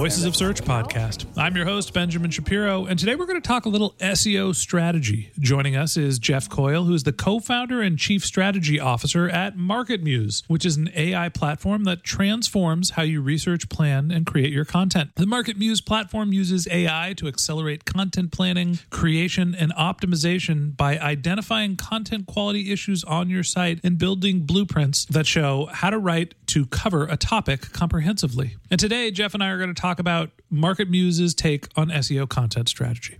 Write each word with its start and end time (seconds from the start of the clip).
Voices 0.00 0.24
of 0.24 0.34
Search 0.34 0.62
podcast. 0.62 1.26
I'm 1.36 1.54
your 1.54 1.66
host, 1.66 1.92
Benjamin 1.92 2.30
Shapiro, 2.30 2.86
and 2.86 2.98
today 2.98 3.16
we're 3.16 3.26
going 3.26 3.38
to 3.38 3.46
talk 3.46 3.66
a 3.66 3.68
little 3.68 3.90
SEO 4.00 4.54
strategy. 4.54 5.30
Joining 5.38 5.76
us 5.76 5.98
is 5.98 6.18
Jeff 6.18 6.48
Coyle, 6.48 6.84
who's 6.84 7.02
the 7.02 7.12
co 7.12 7.38
founder 7.38 7.82
and 7.82 7.98
chief 7.98 8.24
strategy 8.24 8.80
officer 8.80 9.28
at 9.28 9.58
MarketMuse, 9.58 10.44
which 10.48 10.64
is 10.64 10.78
an 10.78 10.90
AI 10.96 11.28
platform 11.28 11.84
that 11.84 12.02
transforms 12.02 12.92
how 12.92 13.02
you 13.02 13.20
research, 13.20 13.68
plan, 13.68 14.10
and 14.10 14.24
create 14.24 14.54
your 14.54 14.64
content. 14.64 15.10
The 15.16 15.26
MarketMuse 15.26 15.84
platform 15.84 16.32
uses 16.32 16.66
AI 16.70 17.12
to 17.18 17.28
accelerate 17.28 17.84
content 17.84 18.32
planning, 18.32 18.78
creation, 18.88 19.54
and 19.54 19.70
optimization 19.74 20.74
by 20.74 20.98
identifying 20.98 21.76
content 21.76 22.26
quality 22.26 22.72
issues 22.72 23.04
on 23.04 23.28
your 23.28 23.42
site 23.42 23.80
and 23.84 23.98
building 23.98 24.46
blueprints 24.46 25.04
that 25.10 25.26
show 25.26 25.68
how 25.70 25.90
to 25.90 25.98
write 25.98 26.36
to 26.46 26.64
cover 26.64 27.04
a 27.04 27.18
topic 27.18 27.70
comprehensively. 27.72 28.56
And 28.70 28.80
today, 28.80 29.10
Jeff 29.10 29.34
and 29.34 29.42
I 29.42 29.50
are 29.50 29.58
going 29.58 29.74
to 29.74 29.80
talk 29.80 29.89
about 29.98 30.30
MarketMuse's 30.52 31.34
take 31.34 31.68
on 31.76 31.88
SEO 31.88 32.28
content 32.28 32.68
strategy. 32.68 33.18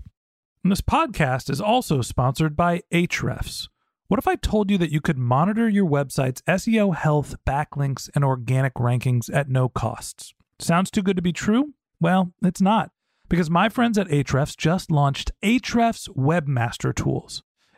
And 0.62 0.70
this 0.70 0.80
podcast 0.80 1.50
is 1.50 1.60
also 1.60 2.02
sponsored 2.02 2.54
by 2.54 2.82
Ahrefs. 2.92 3.68
What 4.08 4.18
if 4.18 4.28
I 4.28 4.36
told 4.36 4.70
you 4.70 4.78
that 4.78 4.92
you 4.92 5.00
could 5.00 5.16
monitor 5.16 5.68
your 5.68 5.88
website's 5.88 6.42
SEO 6.42 6.94
health, 6.94 7.36
backlinks, 7.46 8.10
and 8.14 8.24
organic 8.24 8.74
rankings 8.74 9.32
at 9.32 9.48
no 9.48 9.68
costs? 9.68 10.34
Sounds 10.58 10.90
too 10.90 11.02
good 11.02 11.16
to 11.16 11.22
be 11.22 11.32
true? 11.32 11.74
Well, 12.00 12.32
it's 12.42 12.60
not, 12.60 12.90
because 13.28 13.48
my 13.48 13.68
friends 13.68 13.96
at 13.98 14.08
Ahrefs 14.08 14.56
just 14.56 14.90
launched 14.90 15.32
Ahrefs 15.42 16.08
Webmaster 16.16 16.94
Tools. 16.94 17.42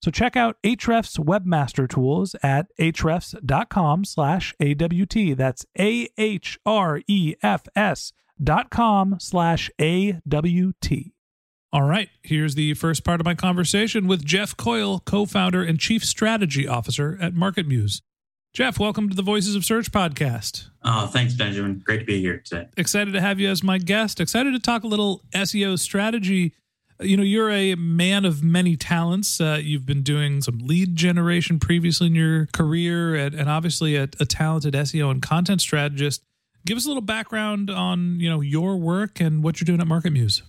So 0.00 0.10
check 0.10 0.36
out 0.36 0.56
Ahrefs 0.62 1.18
Webmaster 1.18 1.88
Tools 1.88 2.36
at 2.42 2.66
ahrefs.com 2.78 4.04
slash 4.04 4.54
AWT. 4.60 5.36
That's 5.36 5.66
A-H-R-E-F-S 5.78 6.62
dot 8.42 8.70
com 8.70 9.16
slash 9.18 9.70
A-W-T. 9.80 11.12
All 11.70 11.82
right, 11.82 12.08
here's 12.22 12.54
the 12.54 12.72
first 12.74 13.04
part 13.04 13.20
of 13.20 13.26
my 13.26 13.34
conversation 13.34 14.06
with 14.06 14.24
Jeff 14.24 14.56
Coyle, 14.56 15.00
co-founder 15.00 15.62
and 15.62 15.78
chief 15.78 16.02
strategy 16.02 16.66
officer 16.66 17.18
at 17.20 17.34
MarketMuse. 17.34 18.00
Jeff, 18.54 18.78
welcome 18.78 19.10
to 19.10 19.14
the 19.14 19.22
Voices 19.22 19.54
of 19.54 19.64
Search 19.66 19.92
podcast. 19.92 20.70
Oh, 20.82 21.08
thanks, 21.08 21.34
Benjamin. 21.34 21.82
Great 21.84 21.98
to 21.98 22.04
be 22.06 22.20
here 22.20 22.38
today. 22.42 22.68
Excited 22.78 23.12
to 23.12 23.20
have 23.20 23.38
you 23.38 23.50
as 23.50 23.62
my 23.62 23.76
guest. 23.76 24.18
Excited 24.18 24.52
to 24.52 24.58
talk 24.58 24.82
a 24.84 24.86
little 24.86 25.22
SEO 25.34 25.78
strategy. 25.78 26.54
You 27.00 27.16
know, 27.16 27.22
you're 27.22 27.50
a 27.50 27.76
man 27.76 28.24
of 28.24 28.42
many 28.42 28.76
talents. 28.76 29.40
Uh, 29.40 29.60
you've 29.62 29.86
been 29.86 30.02
doing 30.02 30.42
some 30.42 30.58
lead 30.58 30.96
generation 30.96 31.60
previously 31.60 32.08
in 32.08 32.14
your 32.14 32.46
career, 32.52 33.14
and, 33.14 33.34
and 33.34 33.48
obviously 33.48 33.94
a, 33.94 34.08
a 34.18 34.24
talented 34.24 34.74
SEO 34.74 35.10
and 35.10 35.22
content 35.22 35.60
strategist. 35.60 36.22
Give 36.66 36.76
us 36.76 36.84
a 36.84 36.88
little 36.88 37.02
background 37.02 37.70
on 37.70 38.18
you 38.18 38.28
know 38.28 38.40
your 38.40 38.76
work 38.76 39.20
and 39.20 39.44
what 39.44 39.60
you're 39.60 39.66
doing 39.66 39.80
at 39.80 39.86
MarketMuse. 39.86 40.42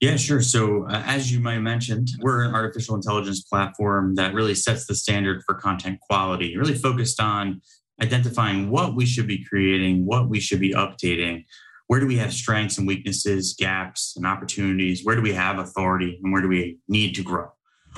Yeah, 0.00 0.16
sure. 0.16 0.42
So, 0.42 0.86
uh, 0.88 1.02
as 1.06 1.32
you 1.32 1.40
might 1.40 1.58
mentioned, 1.60 2.08
we're 2.20 2.44
an 2.44 2.54
artificial 2.54 2.94
intelligence 2.94 3.42
platform 3.42 4.14
that 4.16 4.34
really 4.34 4.54
sets 4.54 4.86
the 4.86 4.94
standard 4.94 5.42
for 5.46 5.54
content 5.54 6.00
quality, 6.00 6.58
really 6.58 6.74
focused 6.74 7.18
on 7.18 7.62
identifying 8.02 8.70
what 8.70 8.94
we 8.94 9.06
should 9.06 9.26
be 9.26 9.42
creating, 9.42 10.04
what 10.04 10.28
we 10.28 10.38
should 10.38 10.60
be 10.60 10.74
updating, 10.74 11.44
where 11.88 12.00
do 12.00 12.06
we 12.06 12.16
have 12.16 12.32
strengths 12.32 12.78
and 12.78 12.86
weaknesses, 12.86 13.54
gaps 13.58 14.14
and 14.16 14.26
opportunities, 14.26 15.04
where 15.04 15.16
do 15.16 15.22
we 15.22 15.32
have 15.32 15.58
authority, 15.58 16.18
and 16.22 16.32
where 16.32 16.42
do 16.42 16.48
we 16.48 16.78
need 16.88 17.14
to 17.14 17.22
grow. 17.22 17.48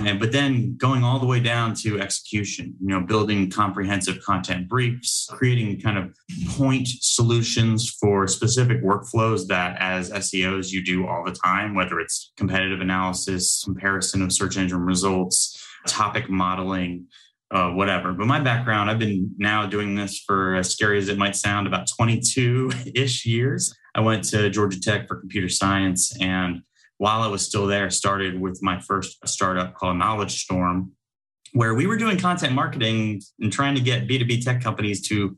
And, 0.00 0.20
but 0.20 0.30
then 0.30 0.76
going 0.76 1.02
all 1.02 1.18
the 1.18 1.26
way 1.26 1.40
down 1.40 1.74
to 1.76 2.00
execution, 2.00 2.76
you 2.80 2.88
know, 2.88 3.00
building 3.00 3.50
comprehensive 3.50 4.22
content 4.22 4.68
briefs, 4.68 5.26
creating 5.30 5.80
kind 5.80 5.98
of 5.98 6.16
point 6.50 6.86
solutions 7.00 7.90
for 8.00 8.28
specific 8.28 8.82
workflows 8.82 9.48
that 9.48 9.76
as 9.80 10.10
SEOs 10.10 10.70
you 10.70 10.84
do 10.84 11.06
all 11.06 11.24
the 11.24 11.32
time, 11.32 11.74
whether 11.74 11.98
it's 11.98 12.32
competitive 12.36 12.80
analysis, 12.80 13.62
comparison 13.64 14.22
of 14.22 14.32
search 14.32 14.56
engine 14.56 14.82
results, 14.82 15.60
topic 15.86 16.30
modeling, 16.30 17.06
uh, 17.50 17.70
whatever. 17.70 18.12
But 18.12 18.26
my 18.26 18.40
background, 18.40 18.90
I've 18.90 18.98
been 18.98 19.34
now 19.38 19.66
doing 19.66 19.94
this 19.94 20.22
for 20.26 20.54
as 20.54 20.70
scary 20.70 20.98
as 20.98 21.08
it 21.08 21.18
might 21.18 21.36
sound, 21.36 21.66
about 21.66 21.88
22 21.96 22.70
ish 22.94 23.24
years. 23.24 23.74
I 23.94 24.00
went 24.00 24.24
to 24.24 24.50
Georgia 24.50 24.80
Tech 24.80 25.08
for 25.08 25.16
computer 25.16 25.48
science 25.48 26.14
and 26.20 26.62
while 26.98 27.22
I 27.22 27.28
was 27.28 27.42
still 27.42 27.66
there, 27.66 27.90
started 27.90 28.40
with 28.40 28.60
my 28.62 28.80
first 28.80 29.16
startup 29.26 29.74
called 29.74 29.96
Knowledge 29.96 30.42
Storm, 30.42 30.92
where 31.52 31.74
we 31.74 31.86
were 31.86 31.96
doing 31.96 32.18
content 32.18 32.52
marketing 32.52 33.22
and 33.40 33.52
trying 33.52 33.76
to 33.76 33.80
get 33.80 34.08
B2B 34.08 34.44
tech 34.44 34.60
companies 34.60 35.06
to 35.08 35.36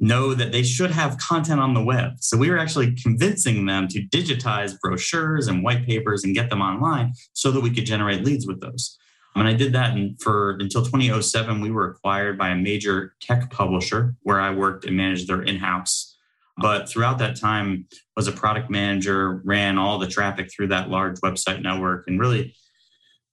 know 0.00 0.34
that 0.34 0.50
they 0.50 0.64
should 0.64 0.90
have 0.90 1.16
content 1.18 1.60
on 1.60 1.74
the 1.74 1.82
web. 1.82 2.14
So 2.18 2.36
we 2.36 2.50
were 2.50 2.58
actually 2.58 2.96
convincing 2.96 3.64
them 3.66 3.86
to 3.88 4.02
digitize 4.08 4.78
brochures 4.80 5.46
and 5.46 5.62
white 5.62 5.86
papers 5.86 6.24
and 6.24 6.34
get 6.34 6.50
them 6.50 6.60
online 6.60 7.12
so 7.32 7.52
that 7.52 7.60
we 7.60 7.70
could 7.70 7.86
generate 7.86 8.24
leads 8.24 8.44
with 8.44 8.60
those. 8.60 8.98
And 9.34 9.48
I 9.48 9.54
did 9.54 9.72
that 9.72 9.96
for 10.20 10.58
until 10.60 10.82
2007, 10.82 11.60
we 11.60 11.70
were 11.70 11.88
acquired 11.88 12.36
by 12.36 12.50
a 12.50 12.56
major 12.56 13.14
tech 13.20 13.50
publisher 13.50 14.14
where 14.22 14.40
I 14.40 14.50
worked 14.54 14.84
and 14.84 14.96
managed 14.96 15.28
their 15.28 15.42
in-house. 15.42 16.16
But 16.58 16.88
throughout 16.88 17.18
that 17.18 17.40
time 17.40 17.86
was 18.14 18.28
a 18.28 18.32
product 18.32 18.70
manager 18.70 19.40
ran 19.44 19.78
all 19.78 19.98
the 19.98 20.06
traffic 20.06 20.50
through 20.52 20.68
that 20.68 20.90
large 20.90 21.18
website 21.20 21.62
network 21.62 22.04
and 22.06 22.20
really 22.20 22.54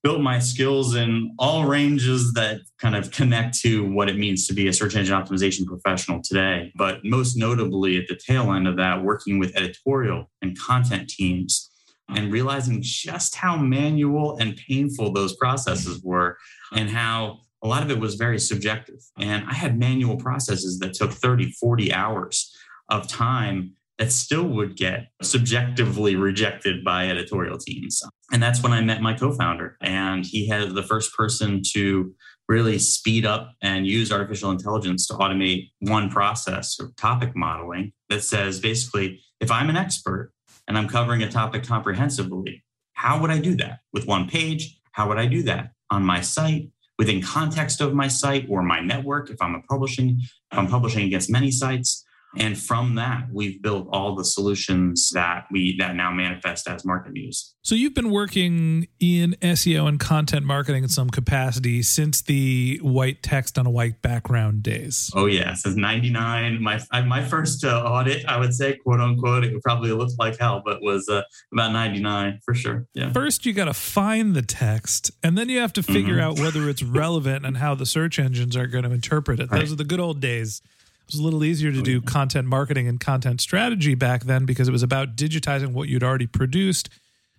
built 0.01 0.21
my 0.21 0.39
skills 0.39 0.95
in 0.95 1.35
all 1.37 1.65
ranges 1.65 2.31
that 2.33 2.61
kind 2.77 2.95
of 2.95 3.11
connect 3.11 3.59
to 3.59 3.91
what 3.91 4.09
it 4.09 4.17
means 4.17 4.47
to 4.47 4.53
be 4.53 4.69
a 4.69 4.73
search 4.73 4.95
engine 4.95 5.21
optimization 5.21 5.65
professional 5.65 6.21
today. 6.23 6.71
But 6.77 7.03
most 7.03 7.35
notably 7.35 7.97
at 7.97 8.07
the 8.07 8.15
tail 8.15 8.53
end 8.53 8.69
of 8.69 8.77
that 8.77 9.03
working 9.03 9.39
with 9.39 9.55
editorial 9.57 10.29
and 10.41 10.57
content 10.57 11.09
teams 11.09 11.68
and 12.15 12.31
realizing 12.31 12.79
just 12.81 13.35
how 13.35 13.57
manual 13.57 14.37
and 14.37 14.55
painful 14.67 15.13
those 15.13 15.35
processes 15.35 16.01
were 16.03 16.37
and 16.73 16.89
how 16.89 17.39
a 17.63 17.67
lot 17.67 17.83
of 17.83 17.91
it 17.91 17.99
was 17.99 18.15
very 18.15 18.39
subjective 18.39 18.99
and 19.17 19.45
i 19.49 19.53
had 19.53 19.77
manual 19.77 20.17
processes 20.17 20.79
that 20.79 20.93
took 20.93 21.11
30 21.11 21.51
40 21.59 21.93
hours 21.93 22.55
of 22.89 23.07
time 23.07 23.73
that 23.99 24.13
still 24.13 24.45
would 24.47 24.77
get 24.77 25.09
subjectively 25.21 26.15
rejected 26.15 26.85
by 26.85 27.07
editorial 27.09 27.57
teams. 27.57 28.01
And 28.31 28.41
that's 28.41 28.63
when 28.63 28.71
I 28.71 28.81
met 28.81 29.01
my 29.01 29.13
co 29.13 29.33
founder. 29.33 29.77
And 29.81 30.25
he 30.25 30.47
had 30.47 30.73
the 30.73 30.83
first 30.83 31.13
person 31.15 31.61
to 31.73 32.15
really 32.47 32.79
speed 32.79 33.25
up 33.25 33.51
and 33.61 33.85
use 33.85 34.11
artificial 34.11 34.51
intelligence 34.51 35.05
to 35.07 35.13
automate 35.13 35.69
one 35.79 36.09
process 36.09 36.79
of 36.79 36.95
topic 36.95 37.35
modeling 37.35 37.91
that 38.09 38.23
says 38.23 38.59
basically, 38.59 39.21
if 39.41 39.51
I'm 39.51 39.69
an 39.69 39.75
expert 39.75 40.31
and 40.69 40.77
I'm 40.77 40.87
covering 40.87 41.23
a 41.23 41.29
topic 41.29 41.63
comprehensively, 41.63 42.63
how 42.93 43.19
would 43.19 43.31
I 43.31 43.39
do 43.39 43.55
that 43.55 43.79
with 43.91 44.05
one 44.05 44.29
page? 44.29 44.79
How 44.91 45.09
would 45.09 45.17
I 45.17 45.25
do 45.25 45.41
that 45.43 45.73
on 45.89 46.03
my 46.03 46.21
site? 46.21 46.69
Within 46.99 47.21
context 47.21 47.81
of 47.81 47.93
my 47.93 48.07
site 48.07 48.45
or 48.49 48.61
my 48.61 48.79
network, 48.79 49.31
if 49.31 49.41
I'm 49.41 49.55
a 49.55 49.61
publishing, 49.63 50.19
if 50.19 50.57
I'm 50.57 50.67
publishing 50.67 51.05
against 51.05 51.29
many 51.29 51.49
sites, 51.49 52.05
and 52.37 52.57
from 52.57 52.95
that, 52.95 53.27
we've 53.31 53.61
built 53.61 53.87
all 53.91 54.15
the 54.15 54.23
solutions 54.23 55.09
that 55.13 55.45
we 55.51 55.75
that 55.79 55.95
now 55.95 56.11
manifest 56.11 56.67
as 56.67 56.83
MarketMuse. 56.83 57.53
So 57.63 57.73
you've 57.73 57.95
been 57.95 58.11
working 58.11 58.87
in 58.99 59.35
SEO 59.41 59.87
and 59.87 59.99
content 59.99 60.45
marketing 60.45 60.83
in 60.83 60.89
some 60.89 61.09
capacity 61.09 61.81
since 61.81 62.21
the 62.21 62.79
white 62.83 63.23
text 63.23 63.57
on 63.57 63.65
a 63.65 63.69
white 63.71 64.01
background 64.01 64.61
days. 64.61 65.09
Oh 65.15 65.25
yeah, 65.25 65.55
since 65.55 65.75
'99. 65.75 66.61
My 66.61 66.79
my 67.03 67.23
first 67.23 67.65
uh, 67.65 67.81
audit, 67.83 68.25
I 68.27 68.39
would 68.39 68.53
say, 68.53 68.77
quote 68.77 68.99
unquote, 68.99 69.43
it 69.43 69.61
probably 69.63 69.91
looked 69.91 70.19
like 70.19 70.37
hell, 70.37 70.61
but 70.63 70.83
was 70.83 71.09
uh, 71.09 71.23
about 71.51 71.71
'99 71.71 72.39
for 72.45 72.53
sure. 72.53 72.85
Yeah. 72.93 73.11
First, 73.11 73.45
you 73.45 73.53
got 73.53 73.65
to 73.65 73.73
find 73.73 74.35
the 74.35 74.43
text, 74.43 75.09
and 75.23 75.35
then 75.35 75.49
you 75.49 75.59
have 75.59 75.73
to 75.73 75.83
figure 75.83 76.17
mm-hmm. 76.17 76.39
out 76.39 76.39
whether 76.39 76.69
it's 76.69 76.83
relevant 76.83 77.45
and 77.45 77.57
how 77.57 77.73
the 77.73 77.87
search 77.87 78.19
engines 78.19 78.55
are 78.55 78.67
going 78.67 78.83
to 78.83 78.91
interpret 78.91 79.39
it. 79.39 79.49
Right. 79.49 79.61
Those 79.61 79.71
are 79.71 79.77
the 79.77 79.83
good 79.83 79.99
old 79.99 80.19
days 80.19 80.61
it 81.09 81.13
was 81.13 81.21
a 81.21 81.23
little 81.23 81.43
easier 81.43 81.71
to 81.71 81.79
oh, 81.79 81.81
do 81.81 82.01
content 82.01 82.47
marketing 82.47 82.87
and 82.87 82.99
content 82.99 83.41
strategy 83.41 83.95
back 83.95 84.25
then 84.25 84.45
because 84.45 84.67
it 84.67 84.71
was 84.71 84.83
about 84.83 85.15
digitizing 85.15 85.73
what 85.73 85.89
you'd 85.89 86.03
already 86.03 86.27
produced. 86.27 86.87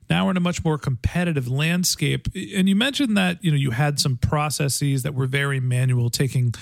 Now 0.08 0.24
we're 0.24 0.32
in 0.32 0.36
a 0.36 0.40
much 0.40 0.64
more 0.64 0.76
competitive 0.76 1.46
landscape. 1.46 2.26
And 2.34 2.68
you 2.68 2.74
mentioned 2.74 3.16
that, 3.16 3.38
you 3.44 3.52
know, 3.52 3.56
you 3.56 3.70
had 3.70 4.00
some 4.00 4.16
processes 4.16 5.04
that 5.04 5.14
were 5.14 5.28
very 5.28 5.60
manual, 5.60 6.10
taking 6.10 6.52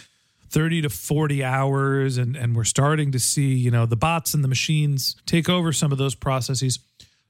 30 0.51 0.83
to 0.83 0.91
40 0.91 1.43
hours 1.43 2.19
and 2.19 2.37
and 2.37 2.55
we're 2.55 2.65
starting 2.65 3.11
to 3.13 3.19
see, 3.19 3.55
you 3.55 3.71
know, 3.71 3.87
the 3.87 3.97
bots 3.97 4.35
and 4.35 4.45
the 4.45 4.49
machines 4.49 5.17
take 5.25 5.49
over 5.49 5.73
some 5.73 5.93
of 5.93 5.97
those 5.97 6.15
processes. 6.15 6.79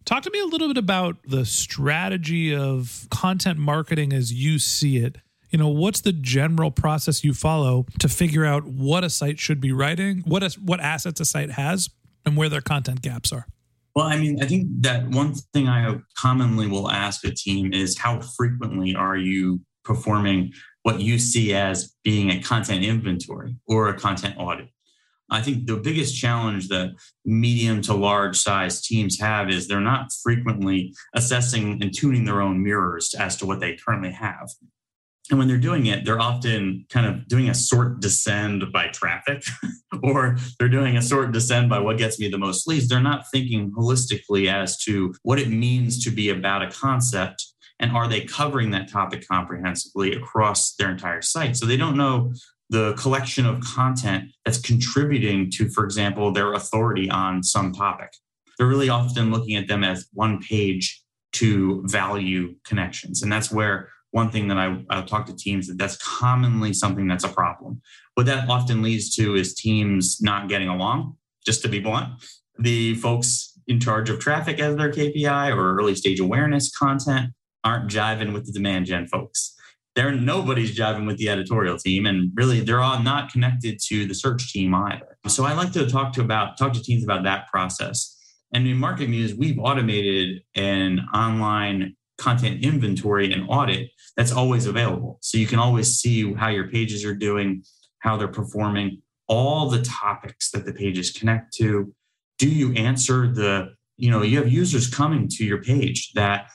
Talk 0.05 0.25
to 0.25 0.31
me 0.33 0.41
a 0.41 0.47
little 0.47 0.67
bit 0.67 0.77
about 0.77 1.19
the 1.25 1.45
strategy 1.45 2.53
of 2.53 3.07
content 3.13 3.61
marketing 3.61 4.13
as 4.13 4.33
you 4.33 4.59
see 4.59 4.97
it 4.97 5.19
you 5.51 5.59
know 5.59 5.69
what's 5.69 6.01
the 6.01 6.13
general 6.13 6.71
process 6.71 7.25
you 7.25 7.35
follow 7.35 7.87
to 7.99 8.09
figure 8.09 8.45
out 8.45 8.65
what 8.65 9.05
a 9.05 9.11
site 9.11 9.39
should 9.39 9.61
be 9.61 9.73
writing 9.73 10.23
what 10.27 10.43
a, 10.43 10.51
what 10.61 10.81
assets 10.81 11.21
a 11.21 11.25
site 11.25 11.53
has 11.53 11.91
and 12.25 12.37
where 12.37 12.49
their 12.49 12.61
content 12.61 13.03
gaps 13.03 13.33
are? 13.33 13.47
Well 13.95 14.07
i 14.07 14.17
mean 14.17 14.43
i 14.43 14.47
think 14.47 14.69
that 14.81 15.09
one 15.09 15.35
thing 15.53 15.69
i 15.69 15.97
commonly 16.17 16.67
will 16.67 16.91
ask 16.91 17.25
a 17.25 17.31
team 17.31 17.73
is 17.73 17.99
how 17.99 18.21
frequently 18.21 18.95
are 18.95 19.17
you 19.17 19.61
performing 19.85 20.53
what 20.83 21.01
you 21.01 21.19
see 21.19 21.55
as 21.55 21.95
being 22.05 22.31
a 22.31 22.41
content 22.41 22.85
inventory 22.85 23.57
or 23.67 23.89
a 23.89 23.99
content 23.99 24.37
audit? 24.39 24.69
I 25.31 25.43
think 25.43 25.67
the 25.67 25.77
biggest 25.77 26.17
challenge 26.17 26.69
that 26.69 26.95
medium 27.27 27.83
to 27.83 27.95
large 27.95 28.39
size 28.39 28.81
teams 28.81 29.21
have 29.21 29.51
is 29.51 29.69
they're 29.69 29.81
not 29.81 30.11
frequently 30.23 30.95
assessing 31.15 31.83
and 31.83 31.95
tuning 31.95 32.25
their 32.25 32.41
own 32.41 32.63
mirrors 32.63 33.15
as 33.19 33.37
to 33.37 33.47
what 33.47 33.61
they 33.61 33.77
currently 33.77 34.13
have 34.13 34.49
and 35.31 35.39
when 35.39 35.49
they're 35.49 35.59
doing 35.59 35.87
it, 35.87 36.05
they're 36.05 36.21
often 36.21 36.87
kind 36.89 37.07
of 37.07 37.29
doing 37.29 37.51
a 37.51 37.55
sort 37.55 38.01
descend 38.01 38.65
by 38.73 38.89
traffic, 38.89 39.43
or 40.03 40.37
they're 40.59 40.69
doing 40.69 40.97
a 40.97 41.03
sort 41.03 41.33
descend 41.33 41.69
by 41.69 41.79
what 41.79 41.99
gets 41.99 42.19
me 42.19 42.29
the 42.29 42.39
most 42.39 42.67
leads. 42.67 42.89
They're 42.89 43.01
not 43.01 43.25
thinking 43.31 43.71
holistically 43.73 44.51
as 44.51 44.79
to 44.85 45.15
what 45.23 45.39
it 45.39 45.51
means 45.51 46.03
to 46.05 46.11
be 46.11 46.31
about 46.31 46.63
a 46.63 46.71
concept 46.71 47.45
and 47.81 47.93
are 47.93 48.09
they 48.09 48.23
covering 48.23 48.71
that 48.73 48.91
topic 48.91 49.25
comprehensively 49.29 50.13
across 50.13 50.75
their 50.75 50.91
entire 50.91 51.23
site. 51.23 51.57
So 51.57 51.67
they 51.67 51.77
don't 51.77 51.97
know 51.97 52.33
the 52.71 52.95
collection 52.95 53.47
of 53.47 53.61
content 53.61 54.31
that's 54.45 54.61
contributing 54.61 55.51
to, 55.53 55.69
for 55.69 55.85
example, 55.85 56.33
their 56.33 56.55
authority 56.55 57.09
on 57.09 57.43
some 57.43 57.73
topic. 57.73 58.11
They're 58.59 58.67
really 58.67 58.89
often 58.89 59.31
looking 59.31 59.57
at 59.57 59.69
them 59.69 59.85
as 59.85 60.09
one 60.13 60.41
page 60.41 61.03
to 61.35 61.83
value 61.87 62.55
connections. 62.65 63.23
And 63.23 63.31
that's 63.31 63.51
where 63.51 63.91
one 64.11 64.31
thing 64.31 64.49
that 64.49 64.59
I, 64.59 64.83
I 64.91 65.03
talk 65.03 65.27
to 65.27 65.37
teams 65.37 65.67
that 65.69 65.79
that's 65.79 65.97
commonly 65.97 66.73
something 66.73 67.07
that's 67.07 67.25
a 67.25 67.29
problem. 67.29 67.81
What 68.15 68.27
that 68.27 68.49
often 68.49 68.83
leads 68.83 69.15
to 69.17 69.35
is 69.35 69.55
teams 69.55 70.19
not 70.21 70.49
getting 70.49 70.69
along, 70.69 71.17
just 71.45 71.63
to 71.63 71.69
be 71.69 71.79
blunt. 71.79 72.09
The 72.59 72.95
folks 72.97 73.59
in 73.67 73.79
charge 73.79 74.09
of 74.09 74.19
traffic 74.19 74.59
as 74.59 74.77
their 74.77 74.91
KPI 74.91 75.55
or 75.55 75.77
early 75.77 75.95
stage 75.95 76.19
awareness 76.19 76.75
content 76.75 77.33
aren't 77.65 77.91
jiving 77.91 78.33
with 78.33 78.47
the 78.47 78.53
demand 78.53 78.87
gen 78.87 79.07
folks. 79.07 79.55
There, 79.95 80.13
nobody's 80.13 80.77
jiving 80.77 81.07
with 81.07 81.19
the 81.19 81.29
editorial 81.29 81.77
team, 81.77 82.07
and 82.07 82.31
really, 82.35 82.61
they're 82.61 82.81
all 82.81 83.03
not 83.03 83.33
connected 83.33 83.81
to 83.89 84.07
the 84.07 84.15
search 84.15 84.53
team 84.53 84.75
either. 84.75 85.19
So, 85.27 85.45
I 85.45 85.55
like 85.55 85.73
to 85.73 85.89
talk 85.89 86.13
to 86.15 86.21
about 86.21 86.57
talk 86.57 86.73
to 86.75 86.83
teams 86.83 87.03
about 87.03 87.25
that 87.25 87.49
process. 87.49 88.15
And 88.55 88.67
in 88.67 88.79
MarketMuse, 88.79 89.37
we've 89.37 89.59
automated 89.59 90.43
an 90.55 91.01
online 91.13 91.97
content 92.19 92.65
inventory 92.65 93.33
and 93.33 93.47
audit 93.49 93.91
that's 94.17 94.33
always 94.33 94.67
available. 94.67 95.19
So 95.23 95.39
you 95.39 95.47
can 95.47 95.59
always 95.59 95.99
see 95.99 96.33
how 96.35 96.49
your 96.49 96.69
pages 96.69 97.05
are 97.05 97.15
doing, 97.15 97.63
how 98.01 98.17
they're 98.17 98.29
performing, 98.29 99.03
all 99.29 99.71
the 99.71 99.83
topics 99.83 100.51
that 100.51 100.67
the 100.67 100.73
pages 100.73 101.11
connect 101.11 101.55
to. 101.55 101.95
Do 102.39 102.49
you 102.49 102.73
answer 102.75 103.33
the, 103.33 103.75
you 103.97 104.11
know, 104.11 104.23
you 104.23 104.39
have 104.39 104.53
users 104.53 104.93
coming 104.93 105.29
to 105.29 105.45
your 105.45 105.63
page 105.63 106.13
that 106.15 106.49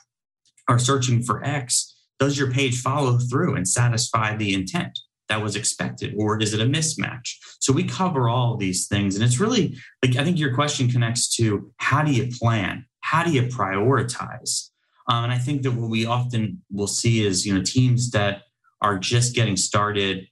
are 0.68 0.78
searching 0.78 1.22
for 1.22 1.44
X. 1.44 1.94
Does 2.18 2.38
your 2.38 2.50
page 2.50 2.80
follow 2.80 3.18
through 3.18 3.56
and 3.56 3.68
satisfy 3.68 4.36
the 4.36 4.54
intent 4.54 4.98
that 5.28 5.42
was 5.42 5.56
expected, 5.56 6.14
or 6.16 6.40
is 6.40 6.52
it 6.52 6.60
a 6.60 6.64
mismatch? 6.64 7.36
So 7.60 7.72
we 7.72 7.84
cover 7.84 8.28
all 8.28 8.56
these 8.56 8.86
things. 8.86 9.14
And 9.14 9.24
it's 9.24 9.40
really 9.40 9.76
like, 10.02 10.16
I 10.16 10.24
think 10.24 10.38
your 10.38 10.54
question 10.54 10.90
connects 10.90 11.34
to 11.36 11.72
how 11.78 12.02
do 12.02 12.12
you 12.12 12.30
plan? 12.38 12.86
How 13.00 13.24
do 13.24 13.32
you 13.32 13.42
prioritize? 13.42 14.70
Um, 15.08 15.24
and 15.24 15.32
I 15.32 15.38
think 15.38 15.62
that 15.62 15.72
what 15.72 15.90
we 15.90 16.06
often 16.06 16.62
will 16.70 16.86
see 16.86 17.26
is, 17.26 17.44
you 17.44 17.54
know, 17.54 17.62
teams 17.62 18.10
that 18.12 18.42
are 18.80 18.98
just 18.98 19.34
getting 19.34 19.56
started 19.56 20.26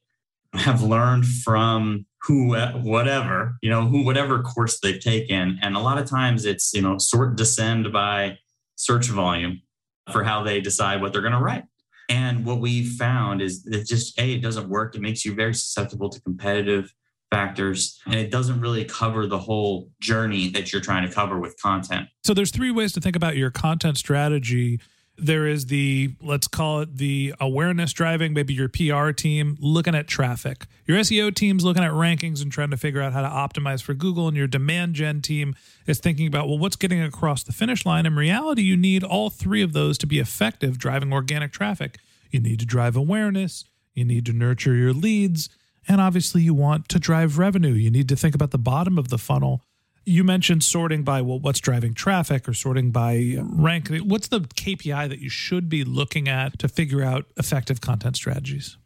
have 0.55 0.83
learned 0.83 1.27
from 1.27 2.07
who, 2.23 2.57
whatever, 2.83 3.57
you 3.63 3.71
know, 3.71 3.87
who, 3.87 4.05
whatever 4.05 4.43
course 4.43 4.79
they've 4.81 5.01
taken. 5.01 5.59
And 5.63 5.77
a 5.77 5.81
lot 5.81 5.99
of 5.99 6.09
times 6.09 6.45
it's, 6.45 6.73
you 6.73 6.83
know, 6.83 6.99
sort 6.99 7.37
descend 7.37 7.93
by 7.93 8.39
search 8.77 9.07
volume 9.07 9.63
for 10.11 10.25
how 10.25 10.43
they 10.43 10.61
decide 10.61 11.01
what 11.01 11.13
they're 11.13 11.23
going 11.23 11.33
to 11.33 11.39
write. 11.39 11.65
And 12.09 12.45
what 12.45 12.61
we 12.61 12.85
found 12.85 13.41
is 13.41 13.63
that 13.65 13.87
just, 13.87 14.19
A, 14.19 14.35
it 14.35 14.43
doesn't 14.43 14.69
work. 14.69 14.95
It 14.95 15.01
makes 15.01 15.25
you 15.25 15.35
very 15.35 15.55
susceptible 15.55 16.11
to 16.11 16.21
competitive 16.21 16.93
factors 17.33 17.99
and 18.05 18.15
it 18.15 18.31
doesn't 18.31 18.61
really 18.61 18.85
cover 18.85 19.27
the 19.27 19.39
whole 19.39 19.91
journey 20.01 20.49
that 20.51 20.71
you're 20.71 20.83
trying 20.83 21.09
to 21.09 21.13
cover 21.13 21.41
with 21.41 21.61
content. 21.61 22.09
So 22.23 22.35
there's 22.35 22.51
three 22.51 22.71
ways 22.71 22.93
to 22.93 23.01
think 23.01 23.17
about 23.17 23.37
your 23.37 23.51
content 23.51 23.97
strategy. 23.97 24.81
There 25.17 25.47
is 25.47 25.67
the 25.67 26.15
let's 26.21 26.47
call 26.47 26.81
it 26.81 26.97
the 26.99 27.35
awareness 27.41 27.93
driving, 27.95 28.35
maybe 28.35 28.53
your 28.53 28.69
PR 28.69 29.13
team 29.13 29.57
looking 29.61 29.95
at 29.95 30.09
traffic. 30.09 30.67
Your 30.87 30.99
SEO 30.99 31.35
team's 31.35 31.65
looking 31.65 31.83
at 31.83 31.93
rankings 31.93 32.43
and 32.43 32.53
trying 32.53 32.71
to 32.71 32.77
figure 32.77 33.01
out 33.01 33.15
how 33.15 33.23
to 33.23 33.29
optimize 33.29 33.83
for 33.83 33.95
Google 33.95 34.29
and 34.29 34.37
your 34.37 34.47
demand 34.47 34.95
gen 34.95 35.23
team 35.23 35.55
is 35.87 36.01
thinking 36.01 36.27
about 36.27 36.49
well 36.49 36.59
what's 36.59 36.77
getting 36.77 37.03
across 37.03 37.43
the 37.43 37.53
finish 37.53 37.87
line. 37.87 38.05
In 38.05 38.15
reality, 38.15 38.63
you 38.63 38.77
need 38.77 39.03
all 39.05 39.31
three 39.31 39.63
of 39.63 39.73
those 39.73 39.97
to 39.99 40.07
be 40.07 40.19
effective 40.19 40.77
driving 40.77 41.13
organic 41.13 41.53
traffic. 41.53 41.99
You 42.31 42.41
need 42.41 42.61
to 42.61 42.67
drive 42.67 42.95
awareness, 42.95 43.65
you 43.95 44.05
need 44.05 44.27
to 44.27 44.33
nurture 44.33 44.75
your 44.75 44.93
leads, 44.93 45.49
and 45.89 46.01
obviously, 46.01 46.43
you 46.43 46.55
want 46.55 46.89
to 46.91 46.99
drive 46.99 47.39
revenue. 47.39 47.73
You 47.73 47.91
need 47.91 48.09
to 48.09 48.17
think 48.17 48.35
about 48.35 48.51
the 48.51 48.59
bottom 48.59 48.99
of 48.99 49.09
the 49.09 49.19
funnel. 49.19 49.63
You 50.05 50.25
mentioned 50.25 50.65
sorting 50.65 51.05
by 51.05 51.23
well, 51.23 51.39
what's 51.39 51.61
driving 51.61 51.95
traffic 51.95 52.49
or 52.49 52.55
sorting 52.55 52.91
by 52.91 53.37
rank. 53.41 53.89
What's 53.89 54.29
the 54.29 54.41
KPI 54.41 55.09
that 55.09 55.21
you 55.21 55.29
should 55.29 55.69
be 55.69 55.85
looking 55.85 56.29
at 56.29 56.59
to 56.59 56.69
figure 56.69 57.03
out 57.03 57.27
effective 57.37 57.81
content 57.81 58.17
strategies? 58.17 58.77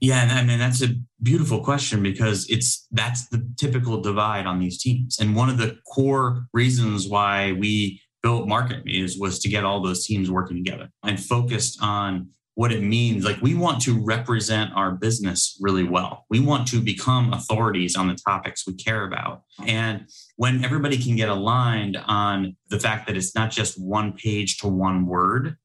Yeah, 0.00 0.28
I 0.30 0.44
mean 0.44 0.58
that's 0.58 0.82
a 0.82 0.94
beautiful 1.22 1.64
question 1.64 2.02
because 2.02 2.46
it's 2.50 2.86
that's 2.92 3.28
the 3.28 3.48
typical 3.56 4.00
divide 4.02 4.46
on 4.46 4.58
these 4.58 4.80
teams. 4.80 5.18
And 5.18 5.34
one 5.34 5.48
of 5.48 5.56
the 5.56 5.78
core 5.86 6.46
reasons 6.52 7.08
why 7.08 7.52
we 7.52 8.02
built 8.22 8.46
MarketMuse 8.46 9.18
was 9.18 9.38
to 9.38 9.48
get 9.48 9.64
all 9.64 9.80
those 9.80 10.04
teams 10.04 10.30
working 10.30 10.56
together 10.62 10.90
and 11.02 11.18
focused 11.18 11.78
on 11.80 12.28
what 12.56 12.72
it 12.72 12.82
means. 12.82 13.22
Like 13.22 13.40
we 13.42 13.54
want 13.54 13.82
to 13.82 14.02
represent 14.02 14.72
our 14.74 14.92
business 14.92 15.58
really 15.60 15.84
well. 15.84 16.24
We 16.30 16.40
want 16.40 16.66
to 16.68 16.80
become 16.80 17.32
authorities 17.34 17.96
on 17.96 18.08
the 18.08 18.14
topics 18.14 18.66
we 18.66 18.72
care 18.74 19.04
about. 19.04 19.42
And 19.66 20.08
when 20.36 20.64
everybody 20.64 20.96
can 20.96 21.16
get 21.16 21.28
aligned 21.28 21.98
on 22.06 22.56
the 22.70 22.80
fact 22.80 23.06
that 23.06 23.16
it's 23.16 23.34
not 23.34 23.50
just 23.50 23.78
one 23.78 24.14
page 24.14 24.56
to 24.58 24.68
one 24.68 25.04
word, 25.04 25.56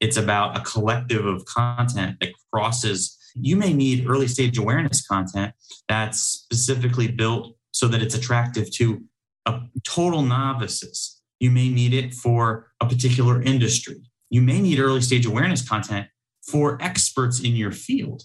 it's 0.00 0.16
about 0.16 0.56
a 0.56 0.62
collective 0.62 1.26
of 1.26 1.44
content 1.44 2.16
that 2.20 2.30
crosses. 2.50 3.18
You 3.34 3.56
may 3.56 3.74
need 3.74 4.08
early 4.08 4.26
stage 4.26 4.56
awareness 4.56 5.06
content 5.06 5.52
that's 5.86 6.18
specifically 6.18 7.08
built 7.08 7.54
so 7.72 7.88
that 7.88 8.00
it's 8.00 8.14
attractive 8.14 8.70
to 8.76 9.02
a 9.44 9.60
total 9.84 10.22
novices. 10.22 11.20
You 11.40 11.50
may 11.50 11.68
need 11.68 11.92
it 11.92 12.14
for 12.14 12.68
a 12.80 12.88
particular 12.88 13.42
industry. 13.42 13.96
You 14.30 14.42
may 14.42 14.60
need 14.60 14.78
early 14.78 15.00
stage 15.00 15.26
awareness 15.26 15.66
content 15.66 16.08
for 16.46 16.78
experts 16.80 17.40
in 17.40 17.56
your 17.56 17.72
field, 17.72 18.22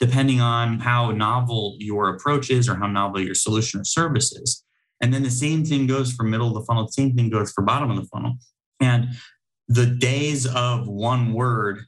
depending 0.00 0.40
on 0.40 0.80
how 0.80 1.10
novel 1.10 1.76
your 1.78 2.10
approach 2.10 2.50
is 2.50 2.68
or 2.68 2.76
how 2.76 2.86
novel 2.86 3.20
your 3.20 3.34
solution 3.34 3.80
or 3.80 3.84
service 3.84 4.32
is. 4.32 4.64
And 5.00 5.12
then 5.12 5.22
the 5.22 5.30
same 5.30 5.64
thing 5.64 5.86
goes 5.86 6.12
for 6.12 6.24
middle 6.24 6.48
of 6.48 6.54
the 6.54 6.64
funnel, 6.64 6.86
the 6.86 6.92
same 6.92 7.14
thing 7.14 7.30
goes 7.30 7.52
for 7.52 7.62
bottom 7.62 7.90
of 7.90 7.96
the 7.96 8.08
funnel. 8.12 8.36
And 8.80 9.10
the 9.68 9.86
days 9.86 10.46
of 10.46 10.88
one 10.88 11.32
word 11.32 11.80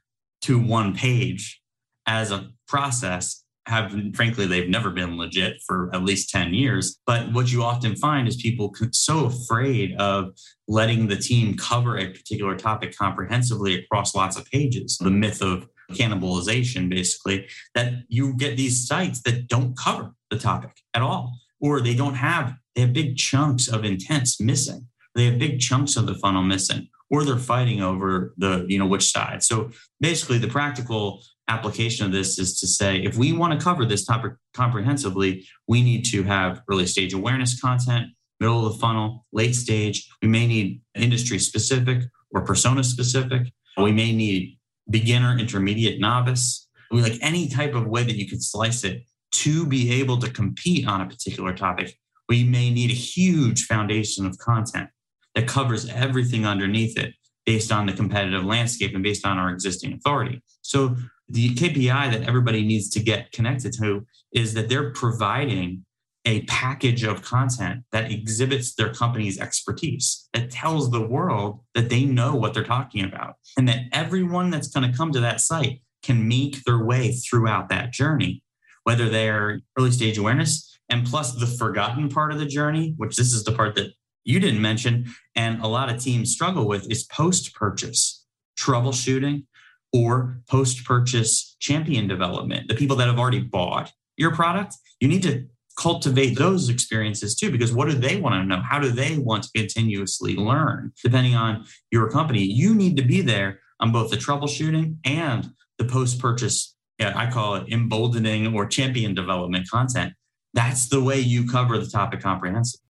to 0.43 0.59
one 0.59 0.95
page 0.95 1.61
as 2.07 2.31
a 2.31 2.51
process 2.69 3.45
have 3.67 3.95
frankly 4.15 4.47
they've 4.47 4.69
never 4.69 4.91
been 4.91 5.17
legit 5.17 5.61
for 5.67 5.91
at 5.95 6.03
least 6.03 6.31
10 6.31 6.55
years. 6.55 6.99
But 7.07 7.33
what 7.33 7.53
you 7.53 7.63
often 7.63 7.95
find 7.97 8.27
is 8.27 8.37
people 8.37 8.75
so 8.93 9.27
afraid 9.27 9.95
of 9.97 10.33
letting 10.67 11.07
the 11.07 11.17
team 11.17 11.57
cover 11.57 11.99
a 11.99 12.11
particular 12.11 12.57
topic 12.57 12.97
comprehensively 12.97 13.75
across 13.75 14.15
lots 14.15 14.37
of 14.37 14.47
pages. 14.47 14.97
The 14.99 15.11
myth 15.11 15.43
of 15.43 15.69
cannibalization 15.93 16.89
basically 16.89 17.49
that 17.75 17.93
you 18.09 18.35
get 18.37 18.57
these 18.57 18.87
sites 18.87 19.23
that 19.23 19.49
don't 19.49 19.77
cover 19.77 20.15
the 20.31 20.39
topic 20.39 20.71
at 20.95 21.03
all 21.03 21.37
or 21.61 21.81
they 21.81 21.95
don't 21.95 22.15
have 22.15 22.55
they 22.75 22.83
have 22.83 22.93
big 22.93 23.17
chunks 23.17 23.67
of 23.67 23.85
intents 23.85 24.41
missing. 24.41 24.87
They 25.17 25.27
have 25.27 25.39
big 25.41 25.59
chunks 25.59 25.97
of 25.97 26.07
the 26.07 26.15
funnel 26.15 26.45
missing 26.45 26.89
or 27.11 27.25
they're 27.25 27.37
fighting 27.37 27.83
over 27.83 28.33
the 28.39 28.65
you 28.69 28.79
know 28.79 28.87
which 28.87 29.11
side. 29.11 29.43
So 29.43 29.71
basically 30.01 30.39
the 30.39 30.49
practical 30.49 31.23
application 31.51 32.07
of 32.07 32.13
this 32.13 32.39
is 32.39 32.59
to 32.61 32.67
say 32.67 32.99
if 32.99 33.17
we 33.17 33.33
want 33.33 33.53
to 33.53 33.63
cover 33.63 33.85
this 33.85 34.05
topic 34.05 34.33
comprehensively 34.55 35.45
we 35.67 35.83
need 35.83 36.05
to 36.05 36.23
have 36.23 36.63
early 36.71 36.87
stage 36.87 37.13
awareness 37.13 37.61
content 37.61 38.07
middle 38.39 38.67
of 38.67 38.73
the 38.73 38.79
funnel 38.79 39.27
late 39.33 39.55
stage. 39.55 40.09
We 40.23 40.29
may 40.29 40.47
need 40.47 40.81
industry 40.95 41.39
specific 41.39 42.05
or 42.31 42.43
persona 42.43 42.83
specific. 42.83 43.53
We 43.77 43.93
may 43.93 44.13
need 44.13 44.59
beginner 44.89 45.39
intermediate 45.39 46.01
novice. 46.01 46.67
We 46.91 47.03
like 47.03 47.19
any 47.21 47.49
type 47.49 47.75
of 47.75 47.87
way 47.87 48.03
that 48.03 48.17
you 48.17 48.27
could 48.27 48.43
slice 48.43 48.83
it 48.83 49.03
to 49.33 49.67
be 49.67 49.93
able 50.01 50.17
to 50.19 50.31
compete 50.31 50.89
on 50.89 51.03
a 51.03 51.07
particular 51.07 51.55
topic 51.55 51.97
we 52.31 52.45
may 52.45 52.71
need 52.71 52.91
a 52.91 52.95
huge 52.95 53.65
foundation 53.65 54.25
of 54.25 54.39
content 54.39 54.89
that 55.35 55.49
covers 55.49 55.89
everything 55.91 56.47
underneath 56.47 56.97
it 56.97 57.13
based 57.45 57.73
on 57.73 57.87
the 57.87 57.93
competitive 57.93 58.45
landscape 58.45 58.95
and 58.95 59.03
based 59.03 59.27
on 59.27 59.37
our 59.37 59.51
existing 59.51 59.93
authority. 59.93 60.41
So 60.63 60.95
the 61.31 61.55
KPI 61.55 62.11
that 62.11 62.23
everybody 62.29 62.65
needs 62.67 62.91
to 62.91 63.01
get 63.01 63.31
connected 63.33 63.73
to 63.75 64.05
is 64.33 64.55
that 64.55 64.69
they're 64.69 64.91
providing 64.91 65.85
a 66.27 66.43
package 66.43 67.03
of 67.05 67.23
content 67.23 67.83
that 67.93 68.11
exhibits 68.11 68.75
their 68.75 68.93
company's 68.93 69.41
expertise, 69.41 70.29
that 70.35 70.51
tells 70.51 70.91
the 70.91 71.01
world 71.01 71.61
that 71.75 71.89
they 71.89 72.05
know 72.05 72.35
what 72.35 72.53
they're 72.53 72.65
talking 72.65 73.05
about, 73.05 73.37
and 73.57 73.69
that 73.69 73.85
everyone 73.93 74.51
that's 74.51 74.69
going 74.69 74.91
to 74.91 74.97
come 74.97 75.13
to 75.13 75.21
that 75.21 75.41
site 75.41 75.81
can 76.03 76.29
make 76.29 76.63
their 76.65 76.85
way 76.85 77.13
throughout 77.13 77.69
that 77.69 77.93
journey, 77.93 78.43
whether 78.85 79.09
they're 79.09 79.61
early 79.79 79.91
stage 79.91 80.19
awareness 80.19 80.79
and 80.89 81.07
plus 81.07 81.33
the 81.37 81.47
forgotten 81.47 82.09
part 82.09 82.33
of 82.33 82.39
the 82.39 82.47
journey, 82.47 82.95
which 82.97 83.17
this 83.17 83.33
is 83.33 83.45
the 83.45 83.53
part 83.53 83.77
that 83.77 83.93
you 84.25 84.41
didn't 84.41 84.61
mention, 84.61 85.07
and 85.37 85.63
a 85.63 85.69
lot 85.69 85.89
of 85.89 86.03
teams 86.03 86.33
struggle 86.33 86.67
with 86.67 86.91
is 86.91 87.05
post 87.05 87.55
purchase 87.55 88.27
troubleshooting 88.59 89.45
or 89.93 90.41
post 90.49 90.85
purchase 90.85 91.57
champion 91.61 92.07
development. 92.07 92.69
The 92.69 92.75
people 92.75 92.97
that 92.97 93.09
have 93.09 93.19
already 93.19 93.41
bought 93.41 93.93
your 94.17 94.35
product, 94.35 94.77
you 95.01 95.09
need 95.09 95.23
to 95.23 95.47
cultivate 95.79 96.37
those 96.37 96.69
experiences 96.69 97.35
too, 97.35 97.51
because 97.51 97.73
what 97.73 97.89
do 97.89 97.95
they 97.95 98.21
want 98.21 98.35
to 98.35 98.45
know? 98.45 98.63
How 98.63 98.79
do 98.79 98.91
they 98.91 99.17
want 99.19 99.45
to 99.45 99.51
continuously 99.55 100.37
learn? 100.37 100.93
Depending 101.03 101.35
on 101.35 101.65
your 101.91 102.11
company, 102.11 102.43
you 102.43 102.75
need 102.75 102.97
to 102.99 103.03
be 103.03 103.23
there 103.23 103.61
on 103.81 103.91
both 103.91 104.11
the 104.11 104.17
troubleshooting 104.17 104.97
and 105.05 105.53
the 105.79 105.85
post 105.87 106.19
purchase, 106.19 106.77
I 107.01 107.31
call 107.31 107.55
it 107.55 107.73
emboldening 107.73 108.55
or 108.55 108.67
champion 108.67 109.15
development 109.15 109.71
content. 109.71 110.13
That's 110.53 110.89
the 110.89 111.03
way 111.03 111.19
you 111.19 111.49
cover 111.49 111.79
the 111.79 111.87
topic 111.87 112.21
comprehensively. 112.21 112.85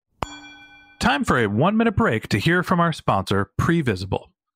Time 0.99 1.23
for 1.25 1.38
a 1.38 1.47
one 1.47 1.76
minute 1.76 1.97
break 1.97 2.28
to 2.28 2.38
hear 2.38 2.64
from 2.64 2.80
our 2.80 2.92
sponsor, 2.92 3.52
Previsible. 3.59 4.30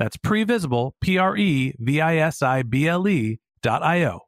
that's 0.00 0.16
previsible, 0.16 0.92
P 1.02 1.18
R 1.18 1.36
E 1.36 1.74
V 1.78 2.00
I 2.00 2.16
S 2.16 2.40
I 2.40 2.62
B 2.62 2.88
L 2.88 3.06
E 3.06 3.38
dot 3.62 3.82
I 3.82 4.04
O. 4.04 4.20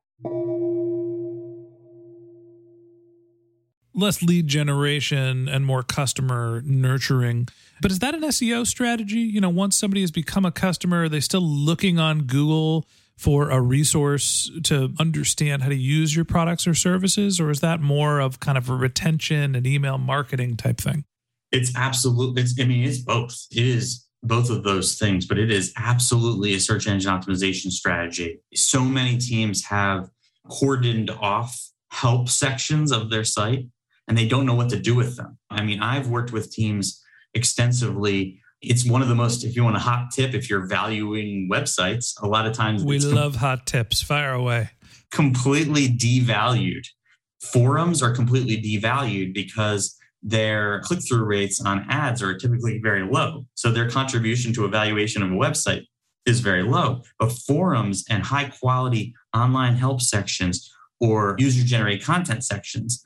Less 3.95 4.23
lead 4.23 4.49
generation 4.49 5.49
and 5.49 5.65
more 5.65 5.83
customer 5.83 6.63
nurturing. 6.67 7.49
But 7.81 7.91
is 7.91 8.01
that 8.01 8.15
an 8.15 8.21
SEO 8.21 8.67
strategy? 8.67 9.21
You 9.21 9.41
know, 9.41 9.49
once 9.49 9.75
somebody 9.77 10.03
has 10.03 10.11
become 10.11 10.45
a 10.45 10.53
customer, 10.53 11.05
are 11.05 11.09
they 11.09 11.21
still 11.21 11.41
looking 11.41 11.99
on 11.99 12.25
Google 12.25 12.87
for 13.17 13.49
a 13.49 13.61
resource 13.61 14.51
to 14.65 14.93
understand 14.99 15.63
how 15.63 15.71
to 15.71 15.75
use 15.75 16.15
your 16.15 16.27
products 16.27 16.67
or 16.67 16.75
services? 16.75 17.41
Or 17.41 17.51
is 17.51 17.61
that 17.61 17.81
more 17.81 18.21
of 18.21 18.41
kind 18.41 18.59
of 18.59 18.69
a 18.69 18.75
retention 18.75 19.55
and 19.55 19.67
email 19.67 19.97
marketing 19.97 20.57
type 20.59 20.79
thing? 20.79 21.05
It's 21.51 21.75
absolutely, 21.77 22.43
it's, 22.43 22.59
I 22.61 22.65
mean, 22.65 22.87
it's 22.87 22.99
both. 22.99 23.47
It 23.51 23.67
is 23.67 24.07
both 24.23 24.51
of 24.51 24.63
those 24.63 24.97
things, 24.97 25.27
but 25.27 25.39
it 25.39 25.51
is 25.51 25.73
absolutely 25.77 26.55
a 26.55 26.61
search 26.61 26.87
engine 26.87 27.11
optimization 27.11 27.71
strategy. 27.71 28.41
So 28.55 28.83
many 28.85 29.19
teams 29.19 29.65
have 29.67 30.11
cordoned 30.49 31.17
off 31.21 31.59
help 31.91 32.29
sections 32.29 32.93
of 32.93 33.11
their 33.11 33.25
site 33.25 33.67
and 34.09 34.17
they 34.17 34.27
don't 34.27 34.47
know 34.47 34.55
what 34.55 34.69
to 34.71 34.79
do 34.79 34.95
with 34.95 35.17
them. 35.17 35.39
I 35.51 35.63
mean, 35.63 35.81
I've 35.81 36.09
worked 36.09 36.33
with 36.33 36.53
teams 36.53 37.03
extensively. 37.35 38.41
It's 38.61 38.89
one 38.89 39.03
of 39.03 39.09
the 39.09 39.15
most, 39.15 39.45
if 39.45 39.57
you 39.57 39.65
want 39.65 39.77
a 39.77 39.81
hot 39.81 40.11
tip, 40.13 40.35
if 40.35 40.49
you're 40.49 40.67
valuing 40.67 41.49
websites, 41.51 42.21
a 42.23 42.27
lot 42.27 42.47
of 42.47 42.53
times 42.53 42.85
we 42.85 42.99
love 43.01 43.33
com- 43.33 43.41
hot 43.41 43.67
tips. 43.67 44.03
Fire 44.03 44.33
away. 44.33 44.71
Completely 45.11 45.89
devalued. 45.89 46.87
Forums 47.41 48.03
are 48.03 48.15
completely 48.15 48.57
devalued 48.57 49.35
because 49.35 49.97
their 50.23 50.81
click 50.81 51.01
through 51.07 51.25
rates 51.25 51.61
on 51.61 51.85
ads 51.89 52.23
are 52.23 52.37
typically 52.37 52.79
very 52.79 53.03
low. 53.03 53.45
So 53.55 53.71
their 53.71 53.91
contribution 53.91 54.53
to 54.55 54.65
evaluation 54.65 55.23
of 55.23 55.31
a 55.31 55.35
website 55.35 55.83
is 56.27 56.41
very 56.41 56.63
low. 56.63 57.03
But 57.19 57.33
forums 57.33 58.05
and 58.09 58.23
high 58.23 58.45
quality 58.61 59.15
online 59.35 59.75
help 59.75 60.01
sections 60.01 60.73
or 61.01 61.35
user 61.39 61.65
generated 61.65 62.05
content 62.05 62.45
sections 62.45 63.03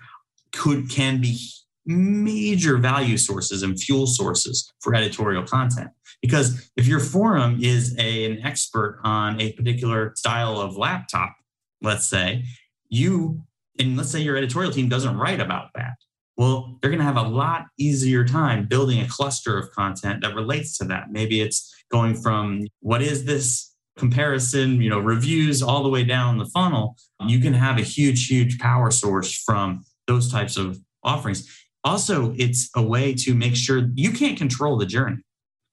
could 0.52 0.90
can 0.90 1.20
be 1.20 1.38
major 1.86 2.76
value 2.76 3.16
sources 3.16 3.62
and 3.62 3.80
fuel 3.80 4.06
sources 4.06 4.70
for 4.80 4.94
editorial 4.94 5.44
content. 5.44 5.90
Because 6.20 6.70
if 6.76 6.86
your 6.86 7.00
forum 7.00 7.58
is 7.62 7.96
a, 7.98 8.24
an 8.26 8.44
expert 8.44 9.00
on 9.04 9.40
a 9.40 9.52
particular 9.52 10.12
style 10.16 10.60
of 10.60 10.76
laptop, 10.76 11.34
let's 11.80 12.06
say, 12.06 12.44
you 12.88 13.42
and 13.78 13.96
let's 13.96 14.10
say 14.10 14.20
your 14.20 14.36
editorial 14.36 14.72
team 14.72 14.88
doesn't 14.88 15.16
write 15.16 15.40
about 15.40 15.68
that 15.74 15.94
Well, 16.36 16.78
they're 16.80 16.90
going 16.90 17.00
to 17.00 17.04
have 17.04 17.16
a 17.16 17.28
lot 17.28 17.66
easier 17.78 18.24
time 18.24 18.66
building 18.66 19.00
a 19.00 19.08
cluster 19.08 19.58
of 19.58 19.70
content 19.72 20.22
that 20.22 20.34
relates 20.34 20.76
to 20.78 20.84
that. 20.86 21.10
Maybe 21.10 21.40
it's 21.40 21.74
going 21.90 22.14
from 22.14 22.66
what 22.80 23.00
is 23.00 23.24
this 23.24 23.74
comparison, 23.96 24.82
you 24.82 24.90
know, 24.90 24.98
reviews 24.98 25.62
all 25.62 25.82
the 25.82 25.88
way 25.88 26.04
down 26.04 26.38
the 26.38 26.46
funnel. 26.46 26.96
You 27.26 27.40
can 27.40 27.54
have 27.54 27.78
a 27.78 27.82
huge, 27.82 28.26
huge 28.26 28.58
power 28.58 28.90
source 28.90 29.32
from 29.32 29.84
those 30.06 30.30
types 30.30 30.56
of 30.56 30.78
offerings. 31.02 31.48
Also, 31.84 32.34
it's 32.36 32.68
a 32.76 32.82
way 32.82 33.14
to 33.14 33.34
make 33.34 33.56
sure 33.56 33.88
you 33.94 34.12
can't 34.12 34.36
control 34.36 34.76
the 34.76 34.86
journey. 34.86 35.18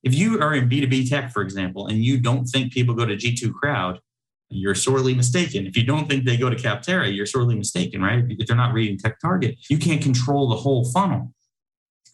If 0.03 0.13
you 0.13 0.39
are 0.41 0.53
in 0.53 0.69
B2B 0.69 1.09
tech, 1.09 1.31
for 1.31 1.41
example, 1.41 1.87
and 1.87 2.03
you 2.03 2.19
don't 2.19 2.45
think 2.45 2.71
people 2.71 2.93
go 2.93 3.05
to 3.05 3.15
G2 3.15 3.53
Crowd, 3.53 3.99
you're 4.53 4.75
sorely 4.75 5.13
mistaken. 5.13 5.65
If 5.65 5.75
you 5.75 5.83
don't 5.83 6.09
think 6.09 6.25
they 6.25 6.37
go 6.37 6.49
to 6.49 6.55
Capterra, 6.55 7.13
you're 7.13 7.25
sorely 7.25 7.55
mistaken, 7.55 8.01
right? 8.01 8.23
If 8.29 8.47
they're 8.47 8.55
not 8.55 8.73
reading 8.73 8.97
TechTarget, 8.97 9.57
you 9.69 9.77
can't 9.77 10.01
control 10.01 10.49
the 10.49 10.55
whole 10.55 10.85
funnel. 10.91 11.33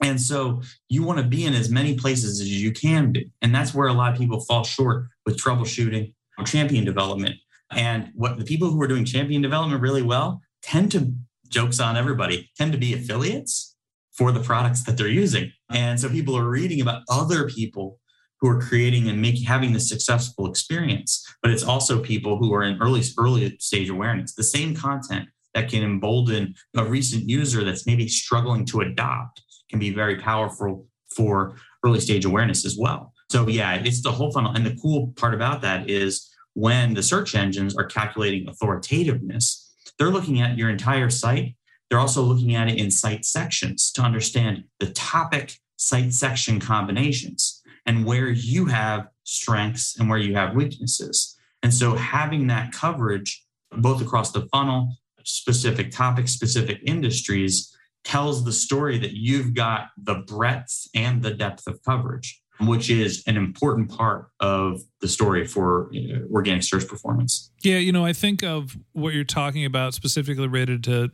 And 0.01 0.19
so 0.19 0.61
you 0.87 1.03
want 1.03 1.19
to 1.19 1.25
be 1.25 1.45
in 1.45 1.53
as 1.53 1.69
many 1.69 1.95
places 1.95 2.39
as 2.39 2.49
you 2.49 2.71
can 2.71 3.11
be. 3.11 3.31
And 3.41 3.53
that's 3.53 3.73
where 3.73 3.87
a 3.87 3.93
lot 3.93 4.13
of 4.13 4.17
people 4.17 4.39
fall 4.39 4.63
short 4.63 5.07
with 5.25 5.37
troubleshooting 5.37 6.13
or 6.37 6.45
champion 6.45 6.85
development. 6.85 7.35
And 7.71 8.11
what 8.15 8.39
the 8.39 8.45
people 8.45 8.69
who 8.69 8.81
are 8.81 8.87
doing 8.87 9.05
champion 9.05 9.41
development 9.41 9.81
really 9.81 10.01
well 10.01 10.41
tend 10.63 10.91
to, 10.93 11.13
jokes 11.49 11.79
on 11.79 11.97
everybody, 11.97 12.49
tend 12.57 12.71
to 12.71 12.77
be 12.77 12.93
affiliates 12.93 13.75
for 14.13 14.31
the 14.31 14.39
products 14.39 14.83
that 14.83 14.97
they're 14.97 15.07
using. 15.07 15.51
And 15.69 15.99
so 15.99 16.09
people 16.09 16.37
are 16.37 16.49
reading 16.49 16.81
about 16.81 17.03
other 17.09 17.47
people 17.47 17.98
who 18.41 18.49
are 18.49 18.61
creating 18.61 19.09
and 19.09 19.21
making 19.21 19.43
having 19.43 19.73
the 19.73 19.79
successful 19.79 20.49
experience 20.49 21.25
but 21.41 21.51
it's 21.51 21.63
also 21.63 22.01
people 22.01 22.37
who 22.37 22.53
are 22.53 22.63
in 22.63 22.81
early 22.81 23.01
early 23.17 23.57
stage 23.59 23.89
awareness. 23.89 24.33
The 24.33 24.43
same 24.43 24.75
content 24.75 25.29
that 25.53 25.69
can 25.69 25.83
embolden 25.83 26.55
a 26.75 26.83
recent 26.83 27.27
user 27.27 27.63
that's 27.63 27.85
maybe 27.85 28.07
struggling 28.07 28.65
to 28.65 28.81
adopt 28.81 29.41
can 29.69 29.79
be 29.79 29.91
very 29.91 30.17
powerful 30.17 30.87
for 31.15 31.55
early 31.85 31.99
stage 31.99 32.25
awareness 32.25 32.65
as 32.65 32.77
well. 32.77 33.13
So 33.29 33.47
yeah 33.47 33.75
it's 33.75 34.01
the 34.01 34.11
whole 34.11 34.31
funnel. 34.31 34.53
And 34.53 34.65
the 34.65 34.77
cool 34.81 35.13
part 35.15 35.33
about 35.33 35.61
that 35.61 35.89
is 35.89 36.29
when 36.53 36.93
the 36.93 37.03
search 37.03 37.35
engines 37.35 37.75
are 37.77 37.85
calculating 37.85 38.47
authoritativeness 38.47 39.69
they're 39.99 40.09
looking 40.09 40.41
at 40.41 40.57
your 40.57 40.69
entire 40.69 41.09
site. 41.09 41.55
They're 41.89 41.99
also 41.99 42.21
looking 42.21 42.55
at 42.55 42.69
it 42.69 42.77
in 42.77 42.89
site 42.89 43.25
sections 43.25 43.91
to 43.91 44.01
understand 44.01 44.63
the 44.79 44.91
topic 44.91 45.57
site 45.75 46.13
section 46.13 46.59
combinations 46.59 47.58
and 47.85 48.05
where 48.05 48.29
you 48.29 48.65
have 48.65 49.07
strengths 49.23 49.99
and 49.99 50.09
where 50.09 50.19
you 50.19 50.35
have 50.35 50.55
weaknesses. 50.55 51.37
And 51.63 51.73
so 51.73 51.95
having 51.95 52.47
that 52.47 52.71
coverage 52.71 53.45
both 53.71 54.01
across 54.01 54.31
the 54.31 54.47
funnel, 54.51 54.95
specific 55.23 55.91
topics, 55.91 56.31
specific 56.31 56.79
industries 56.85 57.75
tells 58.03 58.45
the 58.45 58.53
story 58.53 58.97
that 58.97 59.11
you've 59.11 59.53
got 59.53 59.87
the 59.97 60.15
breadth 60.15 60.87
and 60.95 61.21
the 61.21 61.31
depth 61.31 61.67
of 61.67 61.81
coverage, 61.83 62.41
which 62.61 62.89
is 62.89 63.23
an 63.27 63.37
important 63.37 63.89
part 63.89 64.29
of 64.39 64.81
the 65.01 65.07
story 65.07 65.45
for 65.45 65.91
organic 66.31 66.63
search 66.63 66.87
performance. 66.87 67.51
Yeah, 67.61 67.77
you 67.77 67.91
know, 67.91 68.05
I 68.05 68.13
think 68.13 68.43
of 68.43 68.77
what 68.93 69.13
you're 69.13 69.23
talking 69.23 69.65
about 69.65 69.93
specifically 69.93 70.47
related 70.47 70.83
to 70.85 71.11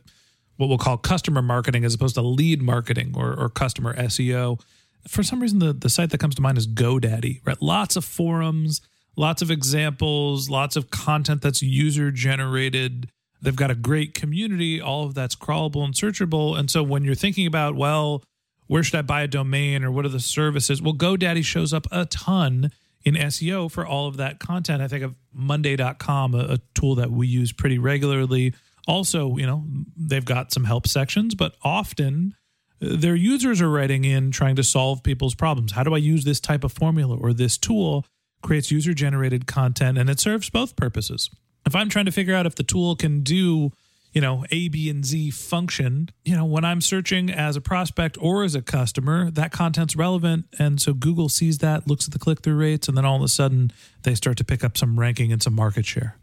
what 0.56 0.68
we'll 0.68 0.78
call 0.78 0.96
customer 0.96 1.42
marketing 1.42 1.84
as 1.84 1.92
opposed 1.92 2.14
to 2.14 2.22
lead 2.22 2.62
marketing 2.62 3.14
or, 3.16 3.34
or 3.38 3.50
customer 3.50 3.94
SEO 3.96 4.60
for 5.08 5.22
some 5.22 5.40
reason 5.40 5.58
the, 5.58 5.72
the 5.72 5.90
site 5.90 6.10
that 6.10 6.18
comes 6.18 6.34
to 6.36 6.42
mind 6.42 6.58
is 6.58 6.66
GoDaddy, 6.66 7.40
right? 7.44 7.60
Lots 7.60 7.96
of 7.96 8.04
forums, 8.04 8.80
lots 9.16 9.42
of 9.42 9.50
examples, 9.50 10.50
lots 10.50 10.76
of 10.76 10.90
content 10.90 11.42
that's 11.42 11.62
user 11.62 12.10
generated. 12.10 13.10
They've 13.40 13.56
got 13.56 13.70
a 13.70 13.74
great 13.74 14.14
community, 14.14 14.80
all 14.80 15.04
of 15.04 15.14
that's 15.14 15.36
crawlable 15.36 15.84
and 15.84 15.94
searchable. 15.94 16.58
And 16.58 16.70
so 16.70 16.82
when 16.82 17.04
you're 17.04 17.14
thinking 17.14 17.46
about, 17.46 17.74
well, 17.74 18.22
where 18.66 18.82
should 18.82 18.96
I 18.96 19.02
buy 19.02 19.22
a 19.22 19.28
domain 19.28 19.84
or 19.84 19.90
what 19.90 20.04
are 20.04 20.10
the 20.10 20.20
services? 20.20 20.82
Well, 20.82 20.94
GoDaddy 20.94 21.44
shows 21.44 21.72
up 21.72 21.86
a 21.92 22.06
ton 22.06 22.72
in 23.04 23.14
SEO 23.14 23.70
for 23.70 23.86
all 23.86 24.08
of 24.08 24.16
that 24.16 24.40
content. 24.40 24.82
I 24.82 24.88
think 24.88 25.04
of 25.04 25.14
Monday.com, 25.32 26.34
a, 26.34 26.38
a 26.38 26.58
tool 26.74 26.96
that 26.96 27.10
we 27.10 27.28
use 27.28 27.52
pretty 27.52 27.78
regularly. 27.78 28.54
Also, 28.88 29.36
you 29.36 29.46
know, 29.46 29.64
they've 29.96 30.24
got 30.24 30.52
some 30.52 30.64
help 30.64 30.86
sections, 30.88 31.34
but 31.34 31.54
often 31.62 32.34
their 32.80 33.14
users 33.14 33.60
are 33.60 33.70
writing 33.70 34.04
in 34.04 34.30
trying 34.30 34.56
to 34.56 34.62
solve 34.62 35.02
people's 35.02 35.34
problems. 35.34 35.72
How 35.72 35.82
do 35.82 35.94
I 35.94 35.98
use 35.98 36.24
this 36.24 36.40
type 36.40 36.64
of 36.64 36.72
formula 36.72 37.16
or 37.16 37.32
this 37.32 37.56
tool? 37.56 38.04
Creates 38.42 38.70
user 38.70 38.94
generated 38.94 39.46
content 39.46 39.98
and 39.98 40.10
it 40.10 40.20
serves 40.20 40.50
both 40.50 40.76
purposes. 40.76 41.30
If 41.64 41.74
I'm 41.74 41.88
trying 41.88 42.04
to 42.04 42.12
figure 42.12 42.34
out 42.34 42.46
if 42.46 42.54
the 42.54 42.62
tool 42.62 42.94
can 42.94 43.22
do, 43.22 43.72
you 44.12 44.20
know, 44.20 44.44
A, 44.50 44.68
B, 44.68 44.88
and 44.88 45.04
Z 45.04 45.30
function, 45.30 46.10
you 46.24 46.36
know, 46.36 46.44
when 46.44 46.64
I'm 46.64 46.80
searching 46.80 47.28
as 47.28 47.56
a 47.56 47.60
prospect 47.60 48.16
or 48.20 48.44
as 48.44 48.54
a 48.54 48.62
customer, 48.62 49.30
that 49.32 49.52
content's 49.52 49.96
relevant. 49.96 50.46
And 50.58 50.80
so 50.80 50.94
Google 50.94 51.28
sees 51.28 51.58
that, 51.58 51.88
looks 51.88 52.06
at 52.06 52.12
the 52.12 52.18
click 52.18 52.42
through 52.42 52.56
rates, 52.56 52.88
and 52.88 52.96
then 52.96 53.04
all 53.04 53.16
of 53.16 53.22
a 53.22 53.28
sudden 53.28 53.72
they 54.02 54.14
start 54.14 54.36
to 54.36 54.44
pick 54.44 54.62
up 54.62 54.78
some 54.78 55.00
ranking 55.00 55.32
and 55.32 55.42
some 55.42 55.54
market 55.54 55.86
share. 55.86 56.16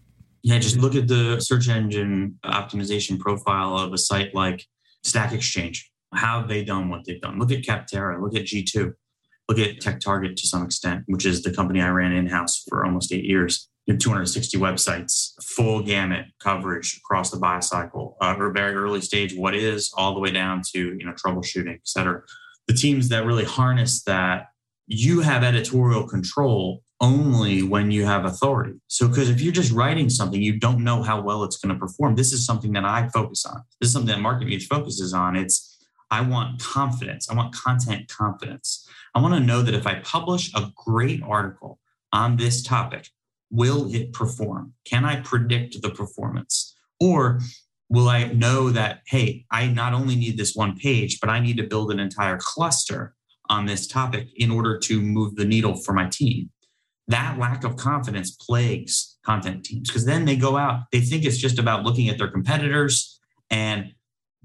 Yeah, 0.43 0.59
just 0.59 0.77
look 0.77 0.95
at 0.95 1.07
the 1.07 1.39
search 1.39 1.67
engine 1.67 2.37
optimization 2.45 3.19
profile 3.19 3.77
of 3.77 3.91
a 3.91 3.97
site 3.97 4.33
like 4.33 4.65
Stack 5.03 5.33
Exchange 5.33 5.91
how 6.15 6.39
have 6.39 6.49
they 6.49 6.63
done 6.63 6.89
what 6.89 7.05
they've 7.05 7.21
done? 7.21 7.39
Look 7.39 7.51
at 7.51 7.63
Capterra, 7.63 8.21
look 8.21 8.35
at 8.35 8.45
G2, 8.45 8.93
look 9.49 9.59
at 9.59 9.77
TechTarget 9.77 10.35
to 10.35 10.47
some 10.47 10.63
extent, 10.63 11.03
which 11.07 11.25
is 11.25 11.43
the 11.43 11.53
company 11.53 11.81
I 11.81 11.89
ran 11.89 12.13
in 12.13 12.27
house 12.27 12.63
for 12.67 12.85
almost 12.85 13.11
eight 13.13 13.25
years. 13.25 13.69
You 13.85 13.93
have 13.93 14.01
260 14.01 14.57
websites, 14.59 15.31
full 15.43 15.83
gamut 15.83 16.27
coverage 16.39 16.97
across 17.03 17.31
the 17.31 17.37
buy 17.37 17.59
cycle, 17.59 18.15
uh, 18.21 18.35
or 18.37 18.51
very 18.51 18.73
early 18.75 19.01
stage, 19.01 19.35
what 19.35 19.53
is, 19.53 19.91
all 19.97 20.13
the 20.13 20.21
way 20.21 20.31
down 20.31 20.61
to 20.73 20.79
you 20.79 21.05
know 21.05 21.13
troubleshooting, 21.13 21.73
et 21.73 21.81
cetera. 21.83 22.21
The 22.67 22.73
teams 22.73 23.09
that 23.09 23.25
really 23.25 23.43
harness 23.43 24.03
that, 24.03 24.47
you 24.87 25.21
have 25.21 25.43
editorial 25.43 26.07
control 26.07 26.81
only 27.01 27.61
when 27.61 27.91
you 27.91 28.05
have 28.05 28.23
authority. 28.23 28.79
So, 28.87 29.09
because 29.09 29.29
if 29.29 29.41
you're 29.41 29.51
just 29.51 29.73
writing 29.73 30.09
something, 30.09 30.41
you 30.41 30.57
don't 30.57 30.83
know 30.83 31.03
how 31.03 31.21
well 31.21 31.43
it's 31.43 31.57
going 31.57 31.73
to 31.73 31.79
perform. 31.79 32.15
This 32.15 32.31
is 32.31 32.45
something 32.45 32.71
that 32.73 32.85
I 32.85 33.09
focus 33.09 33.45
on. 33.45 33.61
This 33.81 33.87
is 33.87 33.93
something 33.93 34.15
that 34.15 34.23
MarketMuse 34.23 34.63
focuses 34.63 35.13
on. 35.13 35.35
It's 35.35 35.72
I 36.13 36.21
want 36.21 36.61
confidence. 36.61 37.27
I 37.27 37.33
want 37.33 37.55
content 37.55 38.07
confidence. 38.07 38.87
I 39.15 39.19
want 39.19 39.33
to 39.33 39.39
know 39.39 39.63
that 39.63 39.73
if 39.73 39.87
I 39.87 39.95
publish 40.01 40.53
a 40.53 40.71
great 40.75 41.23
article 41.23 41.79
on 42.11 42.37
this 42.37 42.61
topic, 42.61 43.09
will 43.49 43.91
it 43.91 44.13
perform? 44.13 44.73
Can 44.85 45.05
I 45.05 45.21
predict 45.21 45.81
the 45.81 45.89
performance? 45.89 46.75
Or 46.99 47.39
will 47.89 48.09
I 48.09 48.25
know 48.27 48.69
that, 48.69 48.99
hey, 49.07 49.45
I 49.49 49.65
not 49.65 49.93
only 49.93 50.15
need 50.15 50.37
this 50.37 50.53
one 50.53 50.77
page, 50.77 51.19
but 51.19 51.31
I 51.31 51.39
need 51.39 51.57
to 51.57 51.63
build 51.63 51.91
an 51.91 51.99
entire 51.99 52.37
cluster 52.39 53.15
on 53.49 53.65
this 53.65 53.87
topic 53.87 54.27
in 54.35 54.51
order 54.51 54.77
to 54.77 55.01
move 55.01 55.35
the 55.35 55.45
needle 55.45 55.77
for 55.77 55.93
my 55.93 56.09
team? 56.09 56.51
That 57.07 57.39
lack 57.39 57.63
of 57.63 57.75
confidence 57.75 58.29
plagues 58.35 59.17
content 59.25 59.65
teams 59.65 59.89
because 59.89 60.05
then 60.05 60.25
they 60.25 60.35
go 60.35 60.57
out, 60.57 60.81
they 60.91 61.01
think 61.01 61.25
it's 61.25 61.37
just 61.37 61.57
about 61.57 61.83
looking 61.83 62.07
at 62.09 62.19
their 62.19 62.29
competitors 62.29 63.19
and 63.49 63.93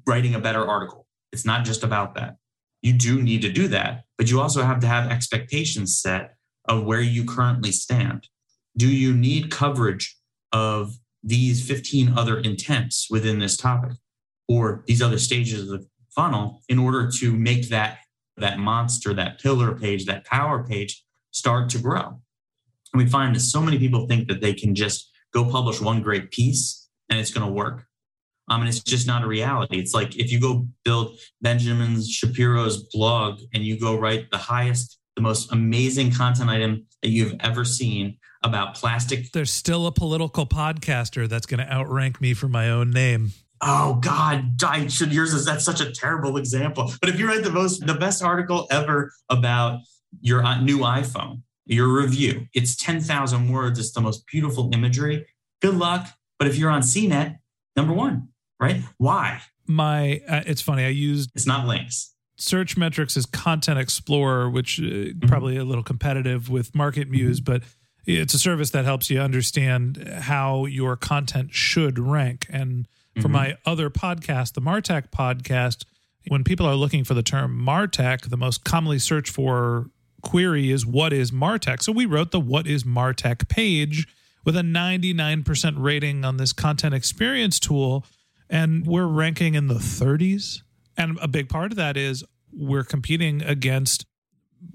writing 0.06 0.34
a 0.34 0.40
better 0.40 0.66
article 0.66 1.07
it's 1.32 1.44
not 1.44 1.64
just 1.64 1.84
about 1.84 2.14
that. 2.14 2.36
You 2.82 2.92
do 2.92 3.20
need 3.20 3.42
to 3.42 3.52
do 3.52 3.68
that, 3.68 4.04
but 4.16 4.30
you 4.30 4.40
also 4.40 4.62
have 4.62 4.80
to 4.80 4.86
have 4.86 5.10
expectations 5.10 5.98
set 5.98 6.34
of 6.68 6.84
where 6.84 7.00
you 7.00 7.24
currently 7.24 7.72
stand. 7.72 8.28
Do 8.76 8.88
you 8.88 9.12
need 9.12 9.50
coverage 9.50 10.16
of 10.52 10.94
these 11.22 11.66
15 11.66 12.16
other 12.16 12.38
intents 12.38 13.08
within 13.10 13.38
this 13.38 13.56
topic 13.56 13.96
or 14.46 14.84
these 14.86 15.02
other 15.02 15.18
stages 15.18 15.62
of 15.62 15.68
the 15.68 15.86
funnel 16.10 16.62
in 16.68 16.78
order 16.78 17.10
to 17.18 17.32
make 17.32 17.68
that 17.70 17.98
that 18.36 18.60
monster, 18.60 19.12
that 19.14 19.40
pillar 19.40 19.74
page, 19.76 20.04
that 20.04 20.24
power 20.24 20.62
page 20.62 21.04
start 21.32 21.68
to 21.70 21.78
grow? 21.78 22.20
And 22.92 23.02
we 23.02 23.06
find 23.06 23.34
that 23.34 23.40
so 23.40 23.60
many 23.60 23.78
people 23.78 24.06
think 24.06 24.28
that 24.28 24.40
they 24.40 24.54
can 24.54 24.74
just 24.74 25.10
go 25.34 25.44
publish 25.44 25.80
one 25.80 26.02
great 26.02 26.30
piece 26.30 26.88
and 27.10 27.18
it's 27.18 27.32
going 27.32 27.46
to 27.46 27.52
work. 27.52 27.87
Um, 28.50 28.60
and 28.60 28.68
it's 28.68 28.80
just 28.80 29.06
not 29.06 29.22
a 29.22 29.26
reality. 29.26 29.78
It's 29.78 29.94
like 29.94 30.16
if 30.16 30.32
you 30.32 30.40
go 30.40 30.66
build 30.84 31.18
Benjamin 31.40 32.02
Shapiro's 32.02 32.84
blog 32.92 33.40
and 33.52 33.62
you 33.64 33.78
go 33.78 33.98
write 33.98 34.30
the 34.30 34.38
highest, 34.38 34.98
the 35.16 35.22
most 35.22 35.52
amazing 35.52 36.12
content 36.12 36.50
item 36.50 36.86
that 37.02 37.10
you've 37.10 37.34
ever 37.40 37.64
seen 37.64 38.18
about 38.42 38.74
plastic. 38.74 39.32
There's 39.32 39.52
still 39.52 39.86
a 39.86 39.92
political 39.92 40.46
podcaster 40.46 41.28
that's 41.28 41.46
going 41.46 41.64
to 41.64 41.72
outrank 41.72 42.20
me 42.20 42.34
for 42.34 42.48
my 42.48 42.70
own 42.70 42.90
name. 42.90 43.32
Oh 43.60 43.94
God, 44.00 44.62
I 44.64 44.86
should 44.86 45.12
yours 45.12 45.34
is 45.34 45.44
that's 45.44 45.64
such 45.64 45.80
a 45.80 45.90
terrible 45.90 46.36
example. 46.36 46.92
But 47.00 47.10
if 47.10 47.18
you 47.18 47.26
write 47.26 47.42
the 47.42 47.50
most 47.50 47.84
the 47.84 47.94
best 47.94 48.22
article 48.22 48.68
ever 48.70 49.12
about 49.28 49.80
your 50.20 50.44
uh, 50.44 50.60
new 50.60 50.78
iPhone, 50.78 51.42
your 51.66 51.92
review, 51.92 52.46
it's 52.54 52.76
10,000 52.76 53.50
words, 53.50 53.78
it's 53.78 53.92
the 53.92 54.00
most 54.00 54.24
beautiful 54.26 54.70
imagery. 54.72 55.26
Good 55.60 55.74
luck. 55.74 56.06
But 56.38 56.46
if 56.46 56.56
you're 56.56 56.70
on 56.70 56.82
CNET, 56.82 57.36
number 57.76 57.92
one, 57.92 58.28
right? 58.60 58.82
Why? 58.96 59.40
My, 59.66 60.22
uh, 60.28 60.42
it's 60.46 60.62
funny. 60.62 60.84
I 60.84 60.88
used 60.88 61.30
it's 61.34 61.46
not 61.46 61.66
links. 61.66 62.14
Searchmetrics 62.38 63.16
is 63.16 63.26
Content 63.26 63.78
Explorer, 63.78 64.48
which 64.48 64.78
uh, 64.78 64.82
mm-hmm. 64.82 65.28
probably 65.28 65.56
a 65.56 65.64
little 65.64 65.82
competitive 65.82 66.48
with 66.48 66.72
MarketMuse, 66.72 67.44
but 67.44 67.62
it's 68.06 68.32
a 68.32 68.38
service 68.38 68.70
that 68.70 68.84
helps 68.84 69.10
you 69.10 69.20
understand 69.20 70.08
how 70.20 70.64
your 70.66 70.96
content 70.96 71.52
should 71.52 71.98
rank. 71.98 72.46
And 72.48 72.86
for 73.16 73.22
mm-hmm. 73.22 73.32
my 73.32 73.58
other 73.66 73.90
podcast, 73.90 74.54
the 74.54 74.62
Martech 74.62 75.10
podcast, 75.10 75.84
when 76.28 76.44
people 76.44 76.64
are 76.64 76.76
looking 76.76 77.04
for 77.04 77.14
the 77.14 77.22
term 77.22 77.60
MarTech, 77.60 78.30
the 78.30 78.36
most 78.36 78.64
commonly 78.64 78.98
searched 78.98 79.32
for 79.32 79.90
query 80.22 80.70
is 80.70 80.86
what 80.86 81.12
is 81.12 81.30
MarTech. 81.30 81.82
So 81.82 81.92
we 81.92 82.06
wrote 82.06 82.30
the 82.30 82.40
what 82.40 82.66
is 82.66 82.84
MarTech 82.84 83.48
page 83.48 84.06
with 84.44 84.56
a 84.56 84.62
99% 84.62 85.74
rating 85.76 86.24
on 86.24 86.36
this 86.36 86.52
content 86.52 86.94
experience 86.94 87.58
tool 87.58 88.06
and 88.50 88.86
we're 88.86 89.06
ranking 89.06 89.54
in 89.54 89.66
the 89.68 89.74
30s. 89.74 90.62
And 90.96 91.18
a 91.20 91.28
big 91.28 91.48
part 91.48 91.70
of 91.70 91.76
that 91.76 91.96
is 91.96 92.24
we're 92.52 92.84
competing 92.84 93.42
against 93.42 94.06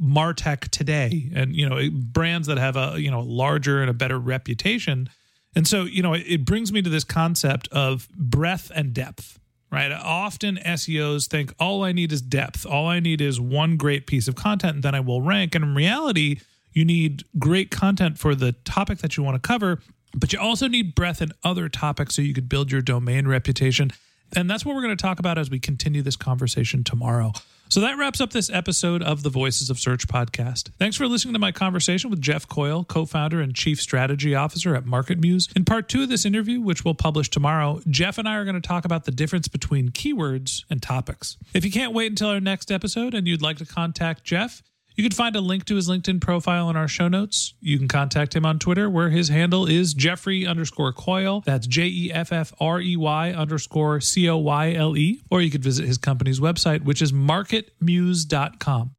martech 0.02 0.70
today. 0.70 1.30
And 1.36 1.56
you 1.56 1.68
know 1.68 1.90
brands 1.92 2.48
that 2.48 2.58
have 2.58 2.78
a 2.78 2.96
you 2.98 3.12
know 3.12 3.22
larger 3.22 3.82
and 3.82 3.90
a 3.90 3.94
better 3.94 4.20
reputation. 4.20 5.10
And 5.56 5.68
so 5.68 5.84
you 5.84 6.02
know 6.02 6.14
it, 6.14 6.24
it 6.28 6.46
brings 6.46 6.72
me 6.72 6.82
to 6.82 6.90
this 6.90 7.04
concept 7.04 7.68
of 7.72 8.08
breadth 8.16 8.72
and 8.74 8.94
depth 8.94 9.40
right? 9.72 9.92
Often 9.92 10.58
seos 10.58 11.28
think 11.28 11.52
all 11.60 11.84
i 11.84 11.92
need 11.92 12.12
is 12.12 12.22
depth. 12.22 12.64
All 12.64 12.88
i 12.88 13.00
need 13.00 13.20
is 13.22 13.42
one 13.42 13.76
great 13.76 14.06
piece 14.06 14.28
of 14.28 14.36
content 14.36 14.76
and 14.76 14.84
then 14.84 14.94
i 14.96 15.00
will 15.00 15.22
rank. 15.22 15.56
And 15.56 15.64
in 15.64 15.76
reality 15.76 16.40
you 16.74 16.86
need 16.86 17.24
great 17.40 17.72
content 17.72 18.20
for 18.20 18.36
the 18.36 18.52
topic 18.52 19.00
that 19.00 19.18
you 19.18 19.24
want 19.24 19.42
to 19.42 19.46
cover 19.46 19.80
but 20.16 20.34
you 20.34 20.40
also 20.40 20.68
need 20.68 20.96
breadth 20.96 21.22
in 21.22 21.32
other 21.44 21.70
topics 21.70 22.16
so 22.16 22.22
you 22.22 22.34
could 22.34 22.50
build 22.50 22.72
your 22.72 22.82
domain 22.82 23.28
reputation 23.28 23.92
and 24.36 24.50
that's 24.50 24.66
what 24.66 24.76
we're 24.76 24.82
going 24.82 24.96
to 24.96 25.02
talk 25.02 25.20
about 25.20 25.38
as 25.38 25.50
we 25.50 25.60
continue 25.60 26.02
this 26.02 26.16
conversation 26.16 26.84
tomorrow. 26.84 27.34
So 27.70 27.80
that 27.82 27.98
wraps 27.98 28.22
up 28.22 28.32
this 28.32 28.50
episode 28.52 29.02
of 29.02 29.24
the 29.24 29.30
Voices 29.30 29.70
of 29.70 29.80
Search 29.80 30.08
podcast. 30.08 30.70
Thanks 30.78 30.96
for 30.96 31.08
listening 31.08 31.34
to 31.34 31.40
my 31.40 31.52
conversation 31.52 32.10
with 32.10 32.22
Jeff 32.22 32.48
Coyle, 32.48 32.84
co 32.84 33.06
founder 33.06 33.42
and 33.42 33.56
chief 33.56 33.82
strategy 33.82 34.36
officer 34.36 34.76
at 34.76 34.86
MarketMuse. 34.86 35.56
In 35.56 35.66
part 35.66 35.90
two 35.90 36.04
of 36.04 36.10
this 36.10 36.26
interview, 36.26 36.62
which 36.62 36.86
we'll 36.86 36.94
publish 36.94 37.30
tomorrow, 37.30 37.82
Jeff 37.90 38.18
and 38.18 38.28
I 38.28 38.36
are 38.36 38.44
going 38.44 38.56
to 38.56 38.68
talk 38.68 38.86
about 38.86 39.06
the 39.06 39.12
difference 39.12 39.48
between 39.48 39.90
keywords 39.90 40.64
and 40.70 40.82
topics. 40.82 41.38
If 41.54 41.66
you 41.66 41.72
can't 41.72 41.94
wait 41.94 42.12
until 42.12 42.30
our 42.30 42.40
next 42.40 42.72
episode 42.72 43.14
and 43.14 43.28
you'd 43.28 43.42
like 43.42 43.58
to 43.58 43.66
contact 43.66 44.24
Jeff, 44.24 44.62
you 44.96 45.04
can 45.04 45.12
find 45.12 45.36
a 45.36 45.42
link 45.42 45.66
to 45.66 45.76
his 45.76 45.90
LinkedIn 45.90 46.22
profile 46.22 46.70
in 46.70 46.76
our 46.76 46.88
show 46.88 47.08
notes. 47.08 47.54
You 47.60 47.78
can 47.78 47.88
contact 47.88 48.36
him 48.36 48.46
on 48.46 48.60
Twitter, 48.60 48.90
where 48.90 49.10
his 49.10 49.30
handle 49.30 49.66
is 49.66 49.94
Jeffrey 49.94 50.46
underscore 50.46 50.94
Coyle. 50.94 51.42
That's 51.46 51.68
J 51.68 51.88
E 51.88 52.12
F 52.14 52.32
F 52.32 52.54
R 52.60 52.80
E 52.80 52.96
Y 52.96 53.32
underscore 53.32 54.02
C 54.02 54.30
O 54.30 54.38
Y 54.38 54.74
L 54.74 54.96
E. 54.96 55.22
Or 55.30 55.42
you 55.42 55.50
could 55.50 55.64
visit 55.64 55.86
his 55.86 55.98
company's 55.98 56.40
website, 56.40 56.84
which 56.84 57.02
is 57.02 57.12
marketmuse.com. 57.12 58.96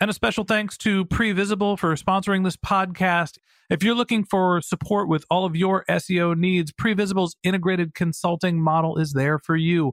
And 0.00 0.10
a 0.10 0.14
special 0.14 0.44
thanks 0.44 0.76
to 0.78 1.04
Previsible 1.06 1.78
for 1.78 1.94
sponsoring 1.94 2.44
this 2.44 2.56
podcast. 2.56 3.38
If 3.70 3.82
you're 3.82 3.94
looking 3.94 4.24
for 4.24 4.60
support 4.60 5.08
with 5.08 5.24
all 5.30 5.46
of 5.46 5.56
your 5.56 5.84
SEO 5.88 6.36
needs, 6.36 6.72
Previsible's 6.72 7.36
integrated 7.42 7.94
consulting 7.94 8.60
model 8.60 8.98
is 8.98 9.12
there 9.12 9.38
for 9.38 9.56
you. 9.56 9.92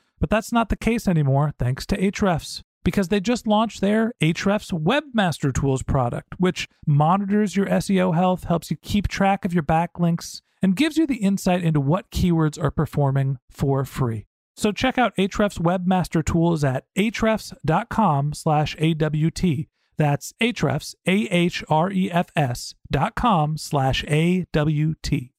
but 0.21 0.29
that's 0.29 0.53
not 0.53 0.69
the 0.69 0.77
case 0.77 1.07
anymore 1.07 1.51
thanks 1.59 1.85
to 1.87 1.97
Ahrefs 1.97 2.63
because 2.83 3.09
they 3.09 3.19
just 3.19 3.45
launched 3.45 3.81
their 3.81 4.13
Ahrefs 4.21 4.71
Webmaster 4.71 5.53
Tools 5.53 5.83
product, 5.83 6.35
which 6.39 6.67
monitors 6.87 7.55
your 7.55 7.65
SEO 7.67 8.15
health, 8.15 8.45
helps 8.45 8.71
you 8.71 8.77
keep 8.77 9.07
track 9.07 9.45
of 9.45 9.53
your 9.53 9.63
backlinks, 9.63 10.41
and 10.61 10.75
gives 10.75 10.97
you 10.97 11.05
the 11.05 11.15
insight 11.15 11.63
into 11.63 11.79
what 11.79 12.11
keywords 12.11 12.61
are 12.61 12.71
performing 12.71 13.37
for 13.49 13.83
free. 13.83 14.27
So 14.55 14.71
check 14.71 14.97
out 14.97 15.15
Ahrefs 15.15 15.59
Webmaster 15.59 16.23
Tools 16.23 16.63
at 16.63 16.85
ahrefs.com 16.97 18.33
slash 18.33 18.75
AWT. 18.79 19.67
That's 19.97 20.33
Ahrefs, 20.41 20.95
A-H-R-E-F-S 21.07 22.75
dot 22.89 23.15
com 23.15 23.57
slash 23.57 24.03
A-W-T. 24.07 25.33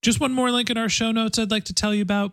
Just 0.00 0.20
one 0.20 0.32
more 0.32 0.50
link 0.50 0.70
in 0.70 0.78
our 0.78 0.88
show 0.88 1.10
notes 1.10 1.38
I'd 1.38 1.50
like 1.50 1.64
to 1.64 1.74
tell 1.74 1.92
you 1.94 2.02
about. 2.02 2.32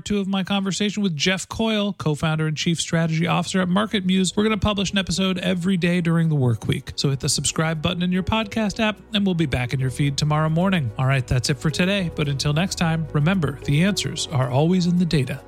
two 0.00 0.18
of 0.18 0.26
my 0.26 0.42
conversation 0.42 1.02
with 1.02 1.16
Jeff 1.16 1.48
Coyle, 1.48 1.94
co 1.94 2.14
founder 2.14 2.46
and 2.46 2.56
chief 2.56 2.80
strategy 2.80 3.26
officer 3.26 3.60
at 3.60 3.68
MarketMuse. 3.68 4.36
we're 4.36 4.44
going 4.44 4.58
to 4.58 4.64
publish 4.64 4.92
an 4.92 4.98
episode 4.98 5.38
every 5.38 5.76
day 5.76 6.00
during 6.00 6.28
the 6.28 6.34
work 6.34 6.66
week. 6.66 6.92
So 6.96 7.10
hit 7.10 7.20
the 7.20 7.28
subscribe 7.28 7.82
button 7.82 8.02
in 8.02 8.12
your 8.12 8.22
podcast 8.22 8.80
app, 8.80 8.98
and 9.14 9.24
we'll 9.24 9.34
be 9.34 9.46
back 9.46 9.72
in 9.72 9.80
your 9.80 9.90
feed 9.90 10.16
tomorrow 10.16 10.48
morning. 10.48 10.90
All 10.98 11.06
right, 11.06 11.26
that's 11.26 11.50
it 11.50 11.58
for 11.58 11.70
today. 11.70 12.10
But 12.14 12.28
until 12.28 12.52
next 12.52 12.76
time, 12.76 13.06
remember 13.12 13.58
the 13.64 13.84
answers 13.84 14.26
are 14.28 14.50
always 14.50 14.86
in 14.86 14.98
the 14.98 15.06
data. 15.06 15.40